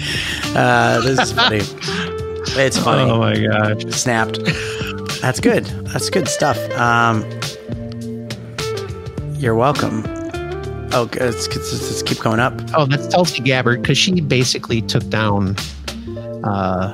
[0.56, 1.62] Uh, this is funny.
[2.56, 3.10] It's funny.
[3.10, 3.84] Oh my gosh.
[3.94, 4.40] Snapped.
[5.22, 5.66] That's good.
[5.66, 6.58] That's good stuff.
[6.78, 7.24] Um,
[9.40, 10.04] you're welcome.
[10.96, 11.22] Oh, good.
[11.22, 12.54] let's, let's, let's keep going up.
[12.76, 15.56] Oh, that's Tulsi Gabbard because she basically took down
[16.44, 16.94] uh,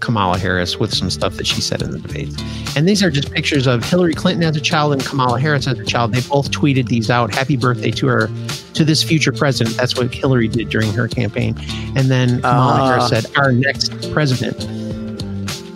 [0.00, 2.28] Kamala Harris with some stuff that she said in the debate.
[2.76, 5.78] And these are just pictures of Hillary Clinton as a child and Kamala Harris as
[5.78, 6.12] a child.
[6.14, 7.34] They both tweeted these out.
[7.34, 8.30] Happy birthday to her,
[8.74, 9.76] to this future president.
[9.76, 11.56] That's what Hillary did during her campaign.
[11.96, 12.86] And then Kamala Uh.
[12.86, 14.56] Harris said, "Our next president."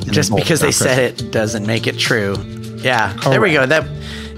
[0.07, 2.37] Just because they said it doesn't make it true.
[2.77, 3.67] Yeah, there we go.
[3.67, 3.87] That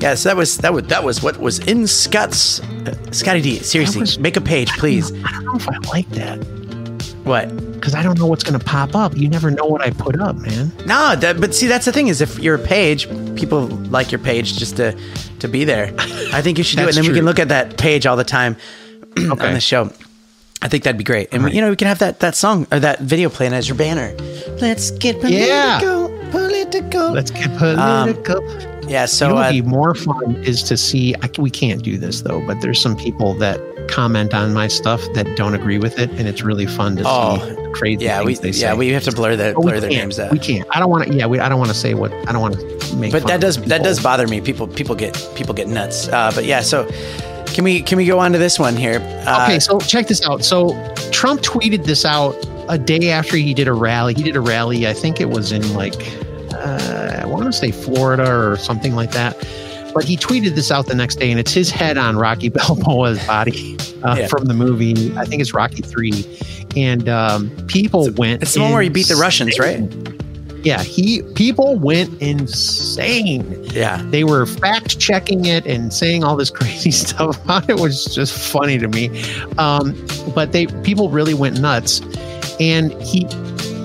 [0.01, 3.59] yes, that was that was that was what was in Scott's uh, Scotty D.
[3.59, 5.13] Seriously, was- make a page, please.
[5.25, 6.37] I don't know if I like that
[7.25, 7.55] What?
[7.75, 9.17] because I don't know what's going to pop up.
[9.17, 10.71] You never know what I put up, man.
[10.87, 14.21] No, that, but see, that's the thing is if you're a page, people like your
[14.21, 14.97] page just to
[15.41, 15.93] to be there.
[16.33, 18.17] I think you should do it, and then we can look at that page all
[18.17, 18.57] the time
[19.17, 19.91] on the show.
[20.63, 21.53] I think that'd be great, and Right.
[21.55, 24.15] you know we can have that that song or that video playing as your banner.
[24.61, 25.81] Let's get Yeah.
[25.81, 27.11] political, political.
[27.11, 28.43] Let's get political.
[28.89, 31.15] yeah, so you know, uh, be more fun is to see.
[31.23, 35.03] I, we can't do this though, but there's some people that comment on my stuff
[35.15, 38.23] that don't agree with it, and it's really fun to Oh, see the crazy yeah,
[38.23, 38.67] we they say.
[38.67, 40.31] yeah we have to blur the But blur their names out.
[40.31, 40.67] We can't.
[40.71, 41.15] I don't want to.
[41.15, 42.13] Yeah, we, I don't want to say what.
[42.29, 43.11] I don't want to make.
[43.11, 44.41] but that does that does bother me.
[44.41, 46.07] People people get people get nuts.
[46.09, 46.89] Uh, but yeah, so
[47.53, 49.01] can we can we go on to this one here?
[49.27, 50.45] Uh, Okay, so check this out.
[50.45, 50.71] So
[51.13, 52.35] Trump tweeted this out
[52.69, 54.15] a day after he did a rally.
[54.15, 54.87] He did a rally.
[54.87, 55.95] I think it was in like
[56.55, 59.37] uh, I want to say Florida or something like that.
[59.95, 63.25] But he tweeted this out the next day, and it's his head on Rocky Balboa's
[63.27, 64.27] body uh, Yeah.
[64.27, 65.15] from the movie.
[65.17, 66.25] I think it's Rocky Three,
[66.77, 68.43] and um, people went.
[68.43, 69.81] it's the one where he beat the Russians, right?
[70.63, 73.65] Yeah, he people went insane.
[73.65, 74.01] Yeah.
[74.11, 77.43] They were fact checking it and saying all this crazy stuff.
[77.45, 79.09] About it was just funny to me.
[79.59, 82.01] Um, but they people really went nuts,
[82.61, 83.21] and he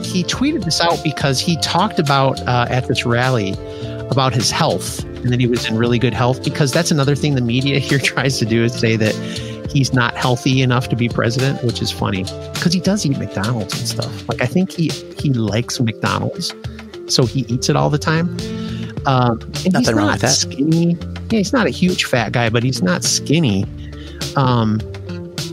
[0.03, 3.53] he tweeted this out because he talked about uh, at this rally
[4.09, 7.35] about his health and that he was in really good health because that's another thing
[7.35, 9.13] the media here tries to do is say that
[9.69, 13.77] he's not healthy enough to be president which is funny because he does eat mcdonald's
[13.77, 16.53] and stuff like i think he he likes mcdonald's
[17.07, 18.29] so he eats it all the time
[19.05, 20.27] um and he's Nothing wrong not with that.
[20.29, 20.97] skinny
[21.29, 23.65] yeah he's not a huge fat guy but he's not skinny
[24.35, 24.79] um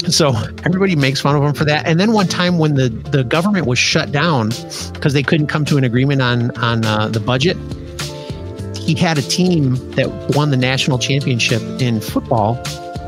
[0.09, 0.35] so
[0.65, 1.87] everybody makes fun of him for that.
[1.87, 4.51] And then one time when the, the government was shut down
[4.93, 7.57] because they couldn't come to an agreement on on uh, the budget,
[8.77, 12.61] he had a team that won the national championship in football.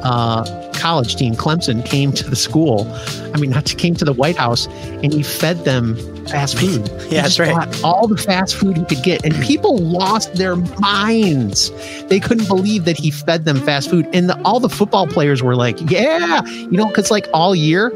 [0.03, 0.45] Uh,
[0.87, 2.87] college team Clemson came to the school.
[3.35, 4.69] I mean, not to, came to the White House,
[5.03, 6.89] and he fed them fast food.
[7.07, 7.85] Yeah, that's right.
[7.85, 11.71] All the fast food he could get, and people lost their minds.
[12.09, 15.41] They couldn't believe that he fed them fast food, and the, all the football players
[15.43, 17.93] were like, "Yeah, you know," because like all year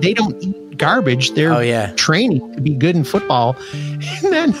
[0.00, 1.30] they don't eat garbage.
[1.32, 1.92] They're Oh yeah.
[1.94, 3.56] training to be good in football,
[4.24, 4.54] and then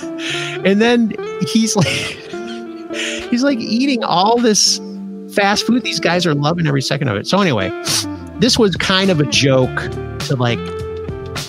[0.64, 1.12] and then
[1.48, 1.88] he's like
[3.30, 4.78] he's like eating all this
[5.34, 5.82] fast food.
[5.82, 7.26] These guys are loving every second of it.
[7.26, 7.70] So anyway,
[8.38, 9.76] this was kind of a joke
[10.26, 10.58] to like.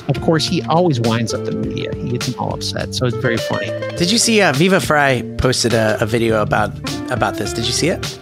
[0.07, 1.93] Of course, he always winds up the media.
[1.95, 3.67] He gets them all upset, so it's very funny.
[3.97, 6.71] Did you see uh, Viva Frei posted a, a video about
[7.11, 7.53] about this?
[7.53, 8.19] Did you see it?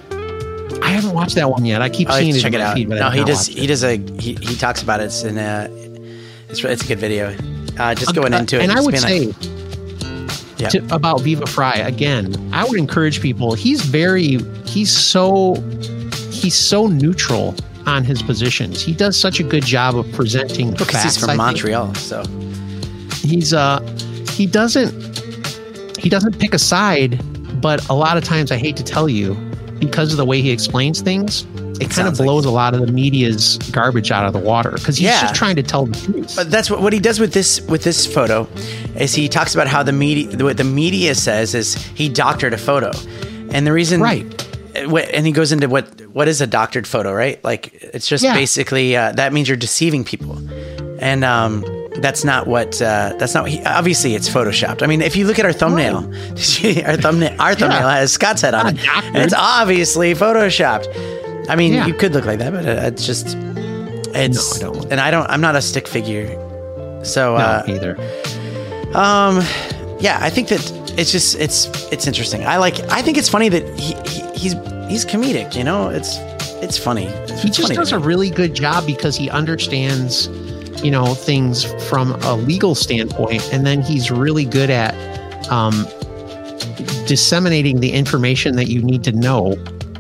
[0.83, 1.81] I haven't watched that one yet.
[1.81, 2.39] I keep Oh, seeing it.
[2.41, 2.75] check it out.
[2.75, 3.47] feed, but no, he does.
[3.47, 3.97] He does a.
[4.19, 5.05] He, he talks about it.
[5.05, 5.67] It's in a.
[6.49, 7.35] It's it's a good video.
[7.77, 8.63] Uh, just going Uh, into it.
[8.63, 9.35] and I would say like-
[10.59, 12.35] To, about Viva Frei again.
[12.53, 13.53] I would encourage people.
[13.53, 14.39] He's very.
[14.65, 15.55] He's so.
[16.31, 17.55] He's so neutral
[17.85, 18.81] on his positions.
[18.81, 21.03] He does such a good job of presenting because facts.
[21.03, 21.37] he's from I think.
[21.37, 22.23] Montreal, so
[23.21, 23.79] he's uh
[24.31, 24.91] he doesn't
[25.97, 27.19] he doesn't pick a side
[27.61, 29.35] but a lot of times i hate to tell you
[29.79, 31.43] because of the way he explains things
[31.79, 34.39] it kind of sounds like- blows a lot of the media's garbage out of the
[34.39, 35.21] water because he's Yeah.
[35.21, 37.83] just trying to tell the truth But that's what, what he does with this with
[37.83, 38.47] this photo
[38.95, 42.57] is he talks about how the media what the media says is he doctored a
[42.57, 42.91] photo,
[43.51, 44.25] and the reason Right.
[44.75, 47.43] uh, and he goes into what what is a doctored photo, right?
[47.43, 48.33] Like it's just Yeah.
[48.33, 50.37] basically uh, that means you're deceiving people,
[50.99, 51.63] and um,
[52.01, 54.81] that's not what uh, that's not what he, obviously it's photoshopped.
[54.81, 55.97] I mean, if you look at our thumbnail,
[56.85, 60.87] our thumbnail our thumbnail has Scott's head on it, and it's obviously photoshopped.
[61.49, 61.87] I mean, Yeah.
[61.87, 63.35] you could look like that, but uh, it's just
[64.15, 64.91] it's No, I don't.
[64.91, 65.29] and I don't.
[65.29, 66.27] I'm not a stick figure,
[67.03, 67.97] so no, uh, either
[68.93, 69.41] um,
[69.99, 70.61] yeah, I think that
[70.97, 72.45] it's just it's it's interesting.
[72.45, 72.79] I like.
[72.91, 74.53] I think it's funny that he, he he's
[74.89, 75.55] he's comedic.
[75.55, 76.17] You know, it's
[76.63, 77.05] it's funny.
[77.05, 80.27] It's he just funny does a really good job because he understands
[80.83, 84.95] you know things from a legal standpoint and then he's really good at
[85.51, 85.85] um,
[87.05, 89.55] disseminating the information that you need to know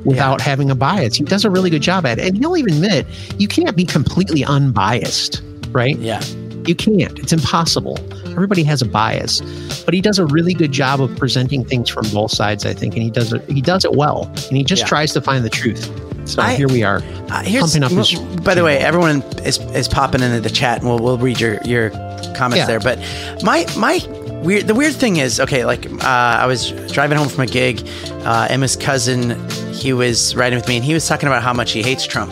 [0.09, 1.15] without having a bias.
[1.15, 2.25] He does a really good job at it.
[2.27, 3.05] And he'll even admit
[3.37, 5.41] you can't be completely unbiased
[5.71, 5.97] right?
[5.99, 6.19] Yeah.
[6.65, 7.17] you can't.
[7.19, 7.97] It's impossible.
[8.31, 9.39] Everybody has a bias.
[9.85, 12.95] But he does a really good job of presenting things from both sides i think
[12.95, 14.23] and he does it he does it well.
[14.47, 14.87] And he just Yeah.
[14.87, 15.83] tries to find the truth.
[16.27, 19.57] So I- here we are Uh, here's, pumping up his by the way, everyone is,
[19.75, 21.91] is popping into the chat, and we'll we'll read your your
[22.35, 22.65] comments Yeah.
[22.65, 22.79] there.
[22.79, 22.97] But
[23.43, 23.99] my my
[24.43, 27.87] weird the weird thing is, okay, like uh, I was driving home from a gig,
[28.25, 29.37] uh, Emma's cousin,
[29.73, 32.31] he was riding with me, and he was talking about how much he hates Trump,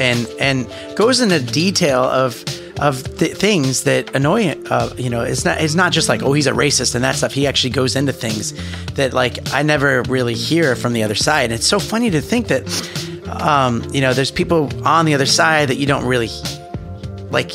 [0.00, 2.44] and and goes into detail of
[2.80, 4.50] of th- things that annoy.
[4.70, 7.16] Uh, you know, it's not it's not just like oh he's a racist and that
[7.16, 7.32] stuff.
[7.32, 8.52] He actually goes into things
[8.94, 11.44] that like I never really hear from the other side.
[11.44, 12.62] And it's so funny to think that
[13.28, 16.30] um, you know there's people on the other side that you don't really
[17.30, 17.52] like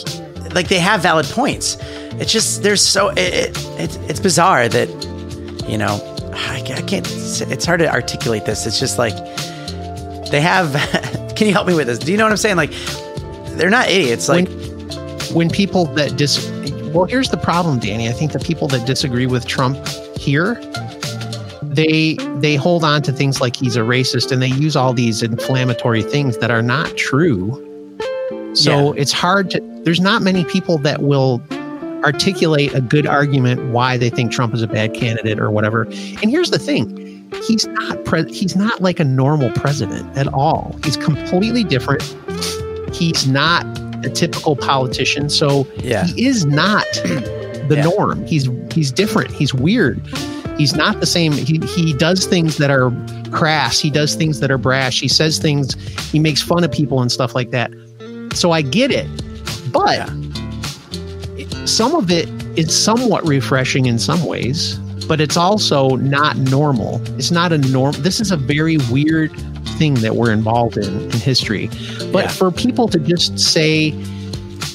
[0.58, 1.78] like they have valid points.
[2.20, 4.90] It's just there's so it, it, it's it's bizarre that
[5.70, 6.02] you know
[6.34, 7.08] I, I can't.
[7.08, 8.66] It's hard to articulate this.
[8.66, 9.16] It's just like
[10.32, 10.74] they have.
[11.36, 12.00] can you help me with this?
[12.00, 12.58] Do you know what I'm saying?
[12.58, 12.72] Like
[13.52, 14.28] they're not idiots.
[14.28, 14.50] Like
[15.34, 16.50] when people that dis
[16.94, 19.78] well here's the problem danny i think the people that disagree with trump
[20.18, 20.56] here
[21.62, 25.22] they they hold on to things like he's a racist and they use all these
[25.22, 27.64] inflammatory things that are not true
[28.54, 31.42] so it's hard to there's not many people that will
[32.04, 35.84] articulate a good argument why they think trump is a bad candidate or whatever.
[35.84, 37.26] And here's the thing.
[37.48, 40.78] He's not pre- he's not like a normal president at all.
[40.84, 42.04] He's completely different.
[42.94, 43.66] He's not
[44.06, 45.30] a typical politician.
[45.30, 46.04] So Yeah.
[46.04, 47.84] he is not the Yeah.
[47.84, 48.26] norm.
[48.26, 49.32] He's he's different.
[49.32, 50.02] He's weird.
[50.58, 51.32] He's not the same.
[51.32, 52.92] He, he does things that are
[53.32, 53.80] crass.
[53.80, 55.00] He does things that are brash.
[55.00, 55.76] He says things.
[56.12, 57.72] He makes fun of people and stuff like that.
[58.34, 59.08] So i get it
[59.72, 60.10] but
[61.38, 67.02] it- some of it is somewhat refreshing in some ways but it's also not normal
[67.18, 69.32] it's not a norm this is a very weird
[69.78, 71.70] thing that we're involved in in history
[72.12, 72.28] but Yeah.
[72.30, 73.94] for people to just say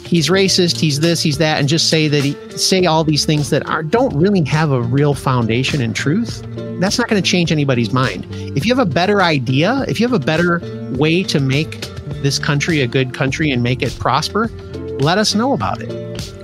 [0.05, 3.49] he's racist, he's this, he's that, and just say that he say all these things
[3.49, 6.45] that are don't really have a real foundation in truth,
[6.81, 8.27] that's not going to change anybody's mind.
[8.55, 10.61] If you have a better idea, if you have a better
[10.99, 11.81] way to make
[12.23, 14.51] this country a good country and make it prosper,
[15.01, 15.91] let us know about it.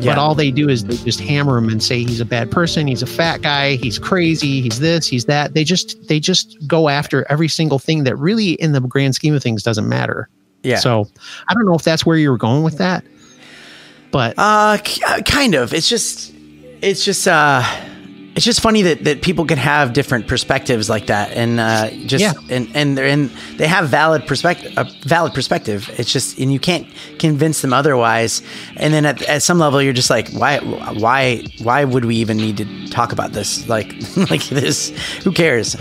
[0.01, 0.13] Yeah.
[0.15, 2.87] But all they do is they just hammer him and say he's a bad person,
[2.87, 5.55] he's a fat guy, he's crazy, he's this, he's that.
[5.55, 9.35] They just they just go after every single thing that really in the grand scheme
[9.35, 10.29] of things doesn't matter.
[10.63, 10.77] yeah.
[10.77, 11.07] So
[11.49, 13.05] I don't know if that's where you were going with that,
[14.11, 15.73] but Uh, uh, kind of.
[15.75, 16.33] It's just,
[16.83, 17.63] it's just, uh,
[18.39, 22.23] it's just funny that, that people can have different perspectives like that, and uh, just
[22.23, 22.35] Yeah.
[22.49, 25.91] and and they're in they have valid perspective, a valid perspective.
[25.99, 26.87] It's just, and you can't
[27.19, 28.41] convince them otherwise.
[28.77, 32.37] And then at, at some level, you're just like, why, why, why would we even
[32.37, 33.69] need to talk about this?
[33.69, 33.93] Like,
[34.31, 34.91] like this?
[35.25, 35.77] Who cares?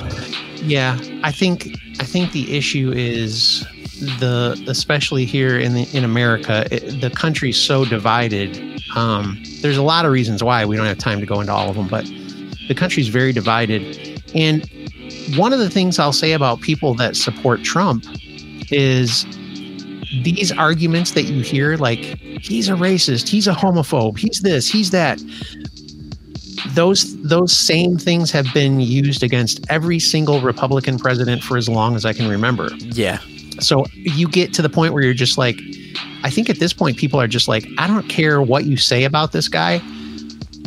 [0.56, 3.68] Yeah, I think I think the issue is
[4.20, 8.82] the especially here in the, in America, it, the country's so divided.
[8.96, 11.70] Um, there's a lot of reasons why we don't have time to go into all
[11.70, 12.10] of them, but
[12.68, 14.22] the country's very divided.
[14.36, 14.70] And
[15.36, 18.06] one of the things I'll say about people that support Trump
[18.72, 19.26] is
[20.24, 24.92] these arguments that you hear, like he's a racist, he's a homophobe, he's this, he's
[24.92, 25.22] that
[26.74, 31.96] those those same things have been used against every single Republican president for as long
[31.96, 32.70] as I can remember.
[32.78, 33.20] Yeah,
[33.60, 35.60] So you get to the point where you're just like,
[36.24, 39.04] I think at this point, people are just like, I don't care what you say
[39.04, 39.82] about this guy.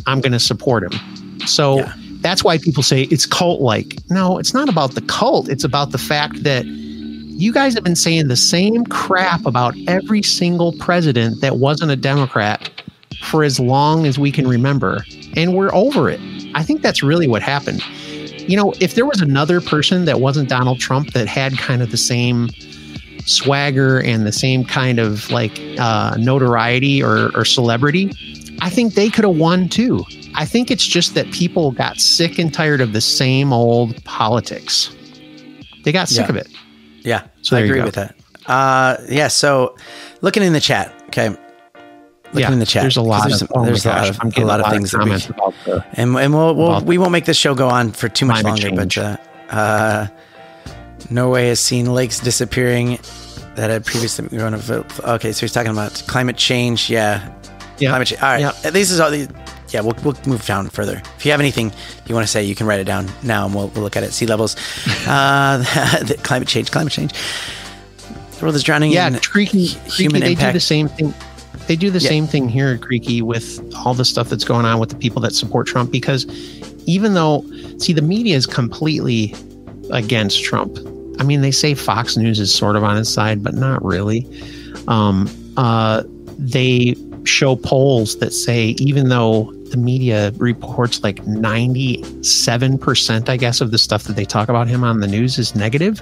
[0.05, 0.99] I'm going to support him.
[1.47, 1.93] So Yeah.
[2.21, 3.97] that's why people say it's cult like.
[4.09, 5.49] No, it's not about the cult.
[5.49, 10.21] It's about the fact that you guys have been saying the same crap about every
[10.21, 12.69] single president that wasn't a Democrat
[13.23, 15.03] for as long as we can remember.
[15.35, 16.19] And we're over it.
[16.53, 17.81] I think that's really what happened.
[18.47, 21.91] You know, if there was another person that wasn't Donald Trump that had kind of
[21.91, 22.49] the same
[23.25, 28.11] swagger and the same kind of like uh, notoriety or, or celebrity,
[28.61, 30.05] I think they could have won too.
[30.35, 34.95] I think it's just that people got sick and tired of the same old politics.
[35.83, 36.29] They got sick Yeah.
[36.29, 36.47] of it.
[37.03, 38.15] Yeah, So I agree with that.
[38.45, 39.27] Uh, yeah.
[39.27, 39.75] So,
[40.21, 41.29] looking in the chat, okay.
[41.29, 41.39] Looking
[42.39, 42.83] yeah, in the chat.
[42.83, 45.03] There's a lot There's, of oh there's a lot of a lot of things that
[45.03, 48.25] we, the and and we'll, we'll we won't make this show go on for too
[48.25, 48.61] much longer.
[48.69, 48.77] change.
[48.77, 49.17] But uh,
[49.49, 50.07] uh,
[51.09, 52.99] Norway has seen lakes disappearing
[53.55, 54.53] that had previously grown.
[54.53, 56.89] Of, okay, so he's talking about climate change.
[56.89, 57.33] Yeah,
[57.81, 57.89] yeah.
[57.89, 58.21] climate change.
[58.21, 58.69] All right, Yeah.
[58.71, 59.27] this is all the.
[59.69, 61.01] Yeah, we'll, we'll move down further.
[61.17, 61.71] If you have anything
[62.05, 64.03] you want to say, you can write it down now, and we'll, we'll look at
[64.03, 64.11] it.
[64.11, 64.55] Sea levels,
[65.07, 65.57] uh,
[66.05, 67.13] the climate change, climate change.
[67.13, 70.49] The world is drowning yeah, in Creaky, human Creaky, they impact.
[70.49, 71.13] do the same thing.
[71.67, 72.09] They do the Yeah.
[72.09, 75.21] same thing here at Creaky with all the stuff that's going on with the people
[75.21, 76.25] that support Trump because
[76.85, 77.45] even though
[77.77, 79.33] see the media is completely
[79.91, 80.77] against Trump.
[81.19, 84.27] I mean, they say Fox News is sort of on his side, but not really.
[84.87, 86.03] Um, uh,
[86.39, 93.71] they show polls that say even though the media reports like 97%, I guess, of
[93.71, 96.01] the stuff that they talk about him on the news is negative,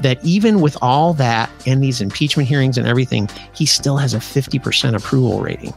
[0.00, 4.18] that even with all that and these impeachment hearings and everything, he still has a
[4.18, 5.72] 50% approval rating.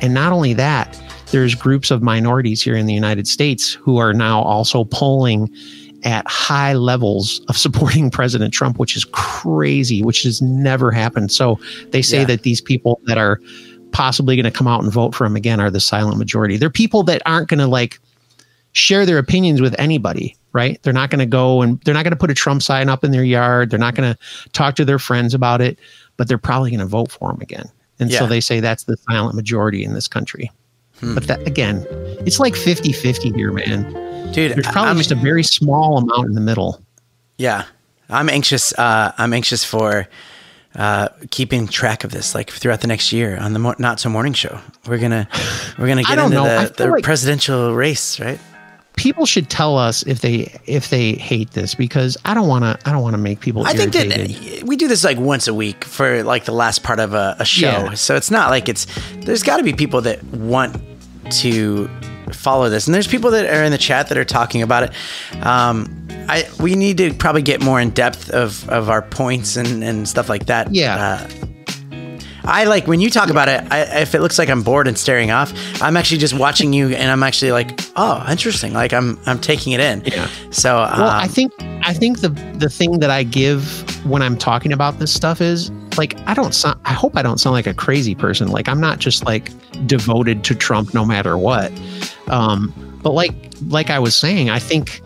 [0.00, 4.12] And not only that, there's groups of minorities here in the United States who are
[4.12, 5.48] now also polling
[6.04, 11.30] at high levels of supporting President Trump, which is crazy, which has never happened.
[11.30, 12.24] So they say Yeah.
[12.26, 13.40] that these people that are
[13.92, 16.56] possibly going to come out and vote for him again are the silent majority.
[16.56, 17.98] They're people that aren't going to like
[18.72, 20.82] share their opinions with anybody, right?
[20.82, 23.04] They're not going to go and they're not going to put a Trump sign up
[23.04, 23.70] in their yard.
[23.70, 24.18] They're not going to
[24.52, 25.78] talk to their friends about it,
[26.16, 27.66] but they're probably going to vote for him again.
[28.00, 30.50] And so they say that's the silent majority in this country.
[31.00, 31.84] But that again,
[32.26, 33.92] it's like 50 50 here, man.
[34.32, 34.52] dude.
[34.54, 36.80] There's probably I'm- just a very small amount in the middle.
[37.38, 37.64] Yeah,
[38.08, 38.72] I'm anxious.
[38.78, 40.06] Uh, I'm anxious for
[40.74, 44.08] uh, keeping track of this, like throughout the next year on the Mo- Not So
[44.08, 44.58] Morning Show.
[44.86, 45.28] We're gonna
[45.78, 46.44] we're gonna get into know.
[46.66, 48.38] The, the like- presidential race, right?
[48.94, 52.78] People should tell us if they if they hate this because I don't want to
[52.88, 55.54] I don't want to make people I think that we do this like once a
[55.54, 57.94] week for like the last part of a, a show, Yeah.
[57.94, 58.86] so it's not like it's.
[59.16, 60.76] There's got to be people that want
[61.40, 61.88] to
[62.30, 65.44] follow this, and there's people that are in the chat that are talking about it.
[65.44, 69.82] Um, I we need to probably get more in depth of of our points and
[69.82, 70.72] and stuff like that.
[70.74, 70.96] Yeah.
[70.96, 71.48] Uh,
[72.44, 73.64] I like when you talk about it.
[73.70, 76.88] I, if it looks like I'm bored and staring off, I'm actually just watching you,
[76.88, 78.72] and I'm actually like, oh, interesting.
[78.72, 80.02] Like I'm I'm taking it in.
[80.04, 80.28] Yeah.
[80.50, 81.52] So um, I think
[81.82, 85.70] I think the the thing that I give when I'm talking about this stuff is
[85.96, 88.48] like I don't sound I hope I don't sound like a crazy person.
[88.48, 89.50] Like I'm not just like
[89.86, 91.72] devoted to Trump no matter what.
[92.28, 92.72] Um,
[93.02, 93.34] but like
[93.68, 95.02] like I was saying, I think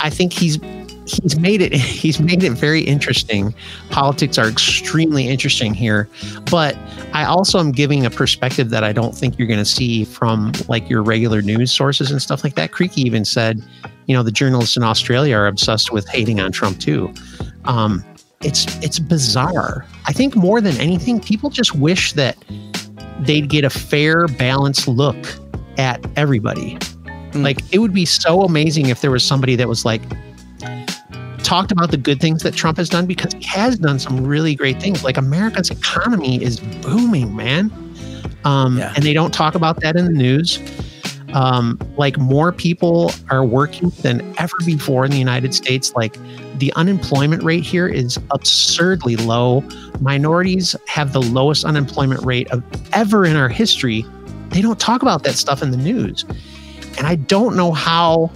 [0.00, 0.58] I think he's
[1.06, 3.54] he's made it he's made it very interesting.
[3.90, 6.08] Politics are extremely interesting here,
[6.50, 6.76] but
[7.12, 10.52] I also am giving a perspective that I don't think you're going to see from
[10.68, 12.72] like your regular news sources and stuff like that.
[12.72, 13.62] Creaky even said,
[14.06, 17.12] you know, the journalists in Australia are obsessed with hating on Trump too.
[17.64, 18.04] Um,
[18.42, 19.84] it's it's bizarre.
[20.06, 22.42] I think more than anything, people just wish that
[23.20, 25.16] they'd get a fair, balanced look
[25.76, 26.78] at everybody.
[27.34, 30.02] Like it would be so amazing if there was somebody that was like
[31.42, 34.54] talked about the good things that Trump has done because he has done some really
[34.54, 35.04] great things.
[35.04, 37.70] Like America's economy is booming, man.
[38.44, 38.92] Um, Yeah.
[38.96, 40.58] And they don't talk about that in the news.
[41.32, 45.92] Um, like more people are working than ever before in the United States.
[45.94, 46.16] Like
[46.58, 49.62] the unemployment rate here is absurdly low.
[50.00, 54.04] Minorities have the lowest unemployment rate of ever in our history.
[54.48, 56.24] They don't talk about that stuff in the news.
[56.98, 58.30] And I don't know how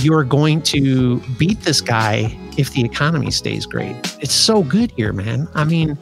[0.00, 3.96] you're going to beat this guy if the economy stays great.
[4.20, 5.48] It's so good here, man.
[5.54, 5.98] I mean,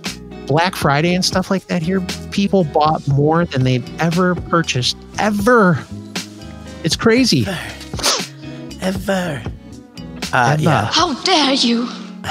[0.51, 2.01] Black Friday and stuff like that here,
[2.33, 5.79] people bought more than they've ever purchased ever.
[6.83, 7.47] It's crazy.
[8.83, 9.41] ever.
[10.33, 10.63] Uh, Ever.
[10.63, 10.87] yeah.
[10.93, 11.85] How dare you?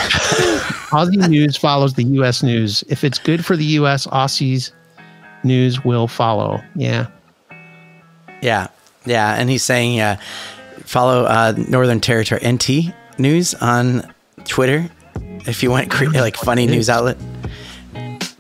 [0.92, 2.84] Aussie news follows the US news.
[2.90, 4.74] If it's good for the US, Aussies
[5.46, 6.62] news will follow.
[6.76, 7.08] Yeah.
[8.42, 8.68] Yeah,
[9.06, 10.18] yeah, and he's saying, uh,
[10.84, 14.14] follow uh, Northern Territory NT News on
[14.44, 14.90] Twitter
[15.48, 17.18] if you want cre- like funny news outlet.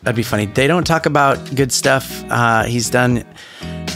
[0.03, 0.45] That'd be funny.
[0.45, 3.25] They don't talk about good stuff uh, he's done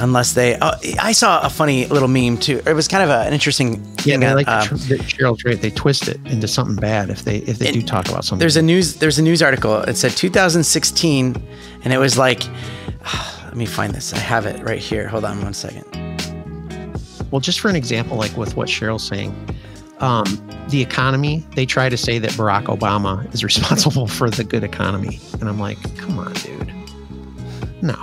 [0.01, 0.57] unless they.
[0.61, 2.61] Oh, I saw a funny little meme too.
[2.65, 3.75] It was kind of a, an interesting.
[4.03, 7.37] Yeah, thing, they like uh, the, the They twist it into something bad if they
[7.37, 8.39] if they do talk about something.
[8.39, 8.95] There's a news.
[8.95, 9.77] There's a news article.
[9.83, 11.35] It said 2016,
[11.83, 12.43] and it was like.
[13.53, 14.13] Let me find this.
[14.13, 15.07] I have it right here.
[15.07, 15.85] Hold on one second.
[17.29, 19.31] well, just for an example, like with what Cheryl's saying,
[20.03, 20.25] um,
[20.69, 21.45] the economy.
[21.55, 25.59] They try to say that Barack Obama is responsible for the good economy, and I'm
[25.59, 26.71] like, come on, dude.
[27.81, 27.95] No,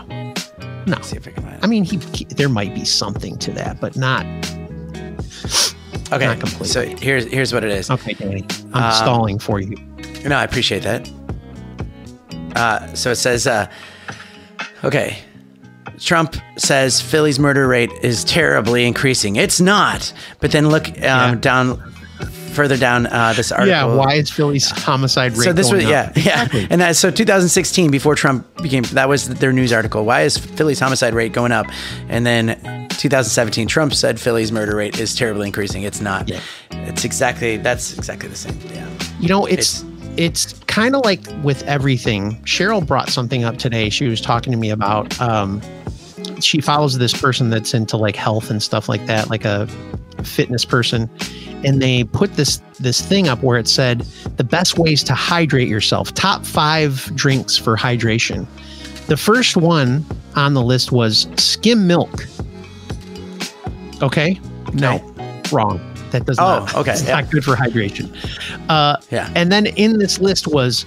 [0.86, 1.00] no.
[1.02, 1.58] See if I.
[1.62, 4.24] I mean, he, he there might be something to that, but not.
[6.12, 6.66] Okay, not completely.
[6.66, 7.90] so here's here's what it is.
[7.90, 9.76] Okay, Danny, I'm Um, stalling for you.
[10.24, 11.08] No, I appreciate that.
[12.56, 13.70] Uh, so it says, uh,
[14.84, 15.18] okay.
[16.00, 19.36] Trump says Philly's murder rate is terribly increasing.
[19.36, 20.12] It's not.
[20.40, 21.34] But then look um, Yeah.
[21.36, 21.92] down
[22.52, 23.68] further down uh, this article.
[23.70, 25.44] Yeah, why is Philly's homicide rate?
[25.44, 26.16] So this was yeah up?
[26.16, 26.66] yeah, Exactly.
[26.70, 30.04] and that so 2016 before Trump became that was their news article.
[30.04, 31.66] Why is Philly's homicide rate going up?
[32.08, 35.84] And then 2017 Trump said Philly's murder rate is terribly increasing.
[35.84, 36.28] It's not.
[36.28, 36.40] Yeah.
[36.72, 38.58] It's exactly that's exactly the same.
[38.74, 38.88] Yeah.
[39.20, 39.89] You know, it's it's,
[40.66, 42.36] kind of like with everything.
[42.42, 43.88] Cheryl brought something up today.
[43.90, 45.60] She was talking to me about um
[46.40, 49.66] she follows this person that's into like health and stuff like that, like a
[50.24, 51.08] fitness person.
[51.64, 54.00] And they put this this thing up where it said
[54.36, 56.14] the best ways to hydrate yourself.
[56.14, 58.46] Top 5 drinks for hydration.
[59.06, 60.04] The first one
[60.36, 62.26] on the list was skim milk.
[64.02, 64.40] Okay?
[64.72, 64.98] No.
[65.52, 65.89] Wrong.
[66.10, 66.38] That does.
[66.38, 66.74] Oh, not.
[66.76, 67.20] okay, It's yeah.
[67.20, 68.08] not good for hydration.
[68.68, 69.30] Uh, Yeah.
[69.34, 70.84] and then in this list was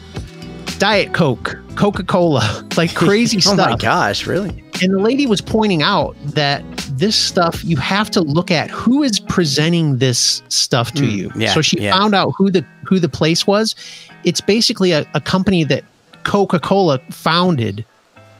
[0.79, 3.67] Diet Coke, Coca Cola, like crazy oh stuff.
[3.67, 4.63] Oh my gosh, really?
[4.81, 9.03] And the lady was pointing out that this stuff, you have to look at who
[9.03, 11.31] is presenting this stuff to Mm, you.
[11.35, 11.95] yeah, so she yeah.
[11.95, 13.75] found out who the who the place was.
[14.23, 15.83] It's basically a, a company that
[16.23, 17.85] Coca Cola founded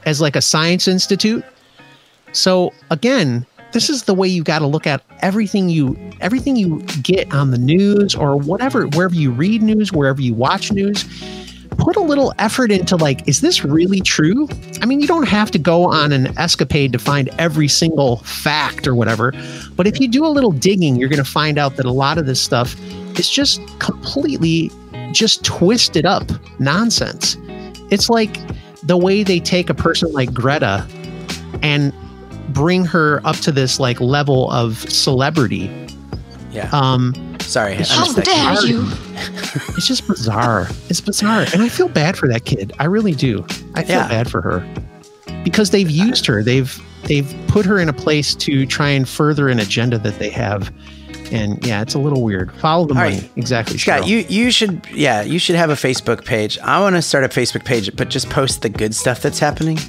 [0.06, 1.44] as like a science institute.
[2.34, 6.82] So again, this is the way you got to look at everything you everything you
[7.02, 11.06] get on the news or whatever wherever you read news, wherever you watch news.
[11.80, 14.48] Put a little effort into like, is this really true?
[14.82, 18.86] I mean, you don't have to go on an escapade to find every single fact
[18.86, 19.34] or whatever,
[19.76, 22.20] but if you do a little digging, you're going to find out that a lot
[22.20, 22.80] of this stuff
[23.20, 24.70] is just completely
[25.12, 26.24] just twisted up
[26.60, 27.38] nonsense.
[27.90, 28.38] It's like
[28.84, 30.88] the way they take a person like Greta
[31.64, 31.92] and
[32.54, 35.70] bring her up to this like level of celebrity.
[36.52, 36.70] Yeah.
[36.72, 37.74] Um, Sorry.
[37.74, 38.88] It's How missed just dare you?
[39.76, 40.68] it's just bizarre.
[40.90, 42.72] It's bizarre, and I feel bad for that kid.
[42.80, 43.44] I really do.
[43.76, 44.08] I feel Yeah.
[44.08, 44.66] bad for her
[45.44, 46.44] because they've used her.
[46.44, 50.30] They've they've put her in a place to try and further an agenda that they
[50.30, 50.72] have.
[51.32, 52.52] And yeah, it's a little weird.
[52.60, 53.16] Follow the All money.
[53.18, 53.32] right.
[53.36, 53.78] Exactly.
[53.80, 54.08] Scott, Cheryl.
[54.08, 56.60] you you should yeah you should have a Facebook page.
[56.60, 59.80] I want to start a Facebook page, but just post the good stuff that's happening.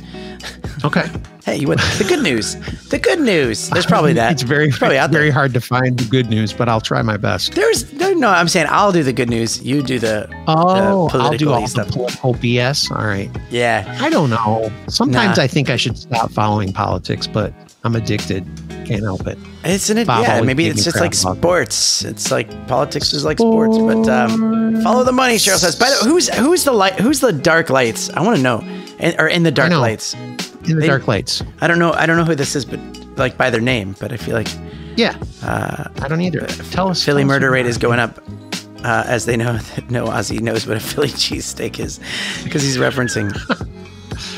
[0.84, 1.10] Okay?
[1.44, 2.54] Hey, you want the good news?
[2.88, 3.68] The good news.
[3.70, 4.32] There's probably that.
[4.32, 5.32] It's very probably out very there.
[5.32, 7.54] hard to find the good news, but I'll try my best.
[7.54, 8.28] There's no, no.
[8.30, 9.62] I'm saying I'll do the good news.
[9.62, 11.88] You do the Oh, the I'll do all stuff.
[11.88, 12.90] the political BS.
[12.90, 13.30] All right.
[13.50, 13.98] yeah.
[14.00, 14.70] I don't know.
[14.88, 15.42] Sometimes Nah.
[15.44, 17.52] I think I should stop following politics, but
[17.84, 18.44] I'm addicted.
[18.86, 19.38] Can't help it.
[19.64, 20.40] It's an Bob yeah.
[20.42, 22.04] Maybe it's just like sports.
[22.04, 25.36] It's like politics is like sports, but um, follow the money.
[25.36, 25.76] Cheryl says.
[25.76, 26.94] By the way, who's who's the light?
[27.00, 28.10] Who's the dark lights?
[28.10, 28.58] I want to know.
[28.98, 30.14] In, or in the dark lights.
[30.14, 30.36] In
[30.66, 31.42] the They- dark lights.
[31.60, 31.92] I don't know.
[31.92, 32.78] I don't know who this is, but
[33.16, 33.94] like by their name.
[34.00, 34.48] But I feel like
[34.96, 35.14] Yeah.
[35.42, 36.40] uh, I don't either.
[36.70, 37.02] Tell us.
[37.04, 38.18] Philly tell murder who rate is going up
[38.84, 42.00] uh, as they know that no Aussie knows what a Philly cheesesteak is
[42.44, 43.32] because he's referencing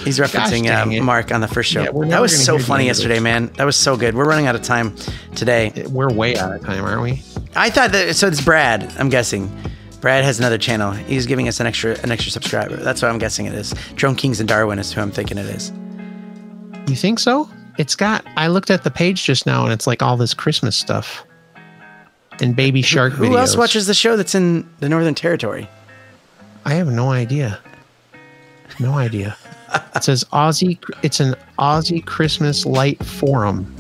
[0.05, 1.03] he's referencing uh.
[1.03, 1.83] Mark on the first show.
[1.83, 3.49] Yeah, that was so funny yesterday, man.
[3.57, 4.15] That was so good.
[4.15, 4.95] We're running out of time
[5.35, 5.85] today.
[5.91, 7.23] We're way out of time, aren't we?
[7.55, 8.27] I thought that so.
[8.29, 8.93] It's Brad.
[8.99, 9.51] I'm guessing.
[10.07, 10.93] Brad has another channel.
[10.93, 12.77] He's giving us an extra an extra subscriber.
[12.77, 13.75] That's what I'm guessing it is.
[13.97, 15.73] Drone Kings and Darwin is who I'm thinking it is.
[16.87, 17.51] You think so?
[17.77, 18.25] It's got.
[18.37, 21.27] I looked at the page just now, and it's like all this Christmas stuff
[22.41, 23.39] and Baby Shark Who videos.
[23.39, 25.69] else watches the show that's in the Northern Territory?
[26.65, 27.59] I have no idea.
[28.79, 29.37] No idea.
[29.97, 30.79] It says Aussie.
[31.03, 33.75] It's an Aussie Christmas light forum.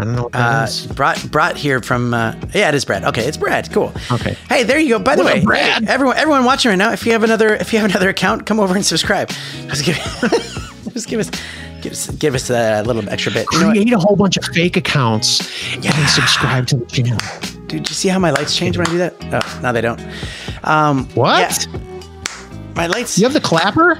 [0.00, 0.86] I don't know what that Uh, is.
[0.86, 3.04] brought brought here from uh, yeah, it is Brad.
[3.04, 3.70] Okay, it's Brad.
[3.72, 3.92] Cool.
[4.10, 4.36] Okay.
[4.48, 4.98] Hey, there you go.
[4.98, 5.84] By the What up, way, Brad?
[5.84, 8.46] hey, everyone everyone watching right now, if you have another if you have another account,
[8.46, 9.28] come over and subscribe.
[9.68, 9.96] Just give
[10.94, 11.30] just give us
[11.82, 13.46] give us give us a little extra bit.
[13.52, 15.40] You know a whole bunch of fake accounts
[15.84, 15.90] yeah.
[15.94, 17.18] and subscribe to the channel.
[17.66, 19.14] Dude, do you see how my lights change when I do that?
[19.32, 20.00] Oh, no, they don't.
[20.64, 21.66] Um, What?
[21.70, 21.78] yeah.
[22.74, 23.16] My lights.
[23.18, 23.96] You have the clapper?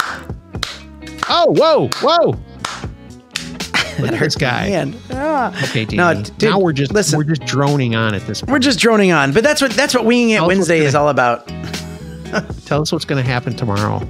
[1.29, 2.35] Oh, whoa, whoa!
[4.03, 4.69] Look hurts, guy.
[4.71, 4.97] Man.
[5.11, 5.65] Ah.
[5.65, 5.97] Okay, Danny.
[5.97, 7.17] No, dude, now we're just listen.
[7.19, 8.51] we're just droning on at this point.
[8.53, 10.95] We're just droning on, but that's what that's what winging it Tell Wednesday gonna- is
[10.95, 11.47] all about.
[12.67, 14.01] Tell us what's going to happen tomorrow.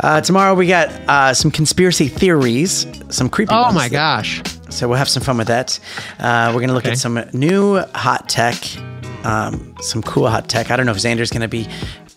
[0.00, 3.52] Uh, tomorrow we got uh, some conspiracy theories, some creepy.
[3.52, 4.42] Oh my that- gosh.
[4.70, 5.78] So we'll have some fun with that.
[6.18, 6.92] Uh, we're gonna look Okay.
[6.92, 8.54] at some new hot tech,
[9.24, 10.70] um, some cool hot tech.
[10.70, 11.66] I don't know if Xander's gonna be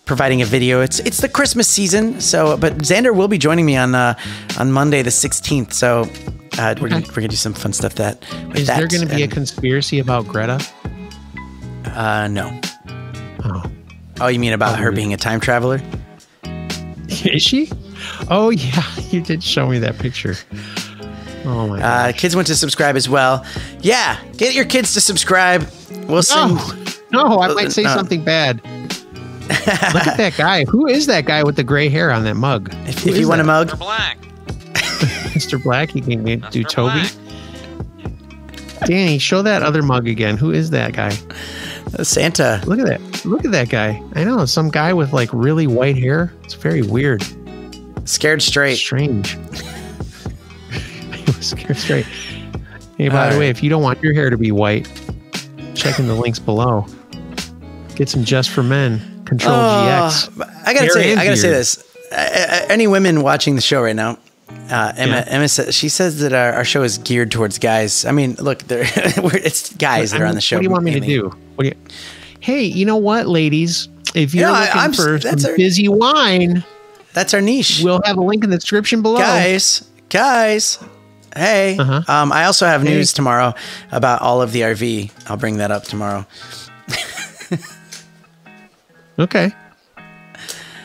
[0.04, 0.80] providing a video.
[0.80, 4.14] It's it's the Christmas season, so but Xander will be joining me on uh,
[4.58, 5.72] on Monday the sixteenth.
[5.72, 6.02] So
[6.58, 8.22] uh, we're, gonna, we're gonna do some fun stuff that.
[8.54, 8.78] Is that.
[8.78, 10.60] there going to be a conspiracy about Greta?
[11.86, 12.60] uh, no?
[13.44, 13.62] Oh.
[14.20, 15.80] Oh, you mean about her being a time traveler?
[17.24, 17.70] Is she?
[18.30, 20.34] Oh yeah, you did show me that picture.
[21.44, 21.82] Oh my.
[21.82, 23.44] Uh, kids want to subscribe as well.
[23.80, 25.68] Yeah, get your kids to subscribe.
[26.08, 26.56] We'll sing.
[27.10, 28.60] no, no, I might say Uh, something bad.
[29.48, 30.64] Look at that guy.
[30.64, 32.72] Who is that guy with the gray hair on that mug?
[32.86, 33.78] If, if you want a mug, Mr.
[33.78, 34.18] Black.
[35.34, 35.62] Mr.
[35.62, 37.00] Black, he can do Toby.
[37.00, 37.12] Black.
[38.86, 40.36] Danny, show that other mug again.
[40.36, 41.16] Who is that guy?
[41.98, 42.60] Uh, Santa.
[42.66, 43.24] Look at that.
[43.24, 44.02] Look at that guy.
[44.14, 46.32] I know some guy with like really white hair.
[46.42, 47.24] It's very weird.
[48.04, 48.76] Scared straight.
[48.76, 49.32] Strange.
[50.72, 52.06] he was scared straight.
[52.98, 54.90] Hey, by the All way, if you don't want your hair to be white,
[55.74, 56.86] check in the links below.
[57.94, 59.11] Get some just for men.
[59.38, 60.30] Control GX.
[60.40, 61.84] Oh, I gotta Hair say, I gotta say this.
[62.70, 64.18] Any women watching the show right now,
[64.70, 65.24] uh, Emma, Yeah.
[65.28, 68.04] Emma says, she says that our, our show is geared towards guys.
[68.04, 70.56] I mean, look, it's guys that are on the show.
[70.56, 71.28] What do you want me to do?
[71.54, 71.74] What do you?
[72.40, 73.88] Hey, you know what, ladies?
[74.14, 76.64] If you're I- looking I'm- for that's some our- busy wine,
[77.14, 77.80] That's our niche.
[77.82, 79.18] we'll have a link in the description below.
[79.18, 80.78] guys, guys.
[81.34, 82.02] Hey, Uh-huh.
[82.08, 82.90] um, I also have Hey.
[82.94, 83.54] news tomorrow
[83.90, 85.10] about all of the RV.
[85.30, 86.26] I'll bring that up tomorrow.
[89.22, 89.52] Okay.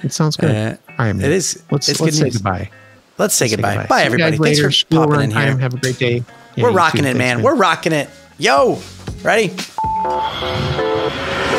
[0.04, 0.52] It sounds good.
[0.56, 1.26] Uh, All right, man.
[1.26, 2.36] it is- Let's it's let's say news.
[2.36, 2.70] goodbye.
[3.18, 3.88] Let's say Say goodbye.
[3.88, 4.38] Bye, everybody.
[4.38, 4.68] Thanks later.
[4.68, 5.40] for School popping run in here.
[5.48, 5.60] time.
[5.60, 6.24] Have a great day.
[6.56, 7.08] Yeah, We're rocking too.
[7.10, 7.42] it, Thanks, man.
[7.42, 8.10] We're rocking it.
[8.38, 8.80] Yo,
[9.24, 9.50] ready?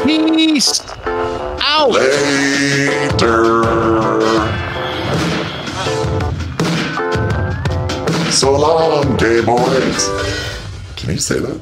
[0.05, 0.81] Peace
[1.61, 1.91] out.
[1.91, 3.65] Later.
[8.31, 10.09] So long, gay boys.
[10.97, 11.61] Can you say that?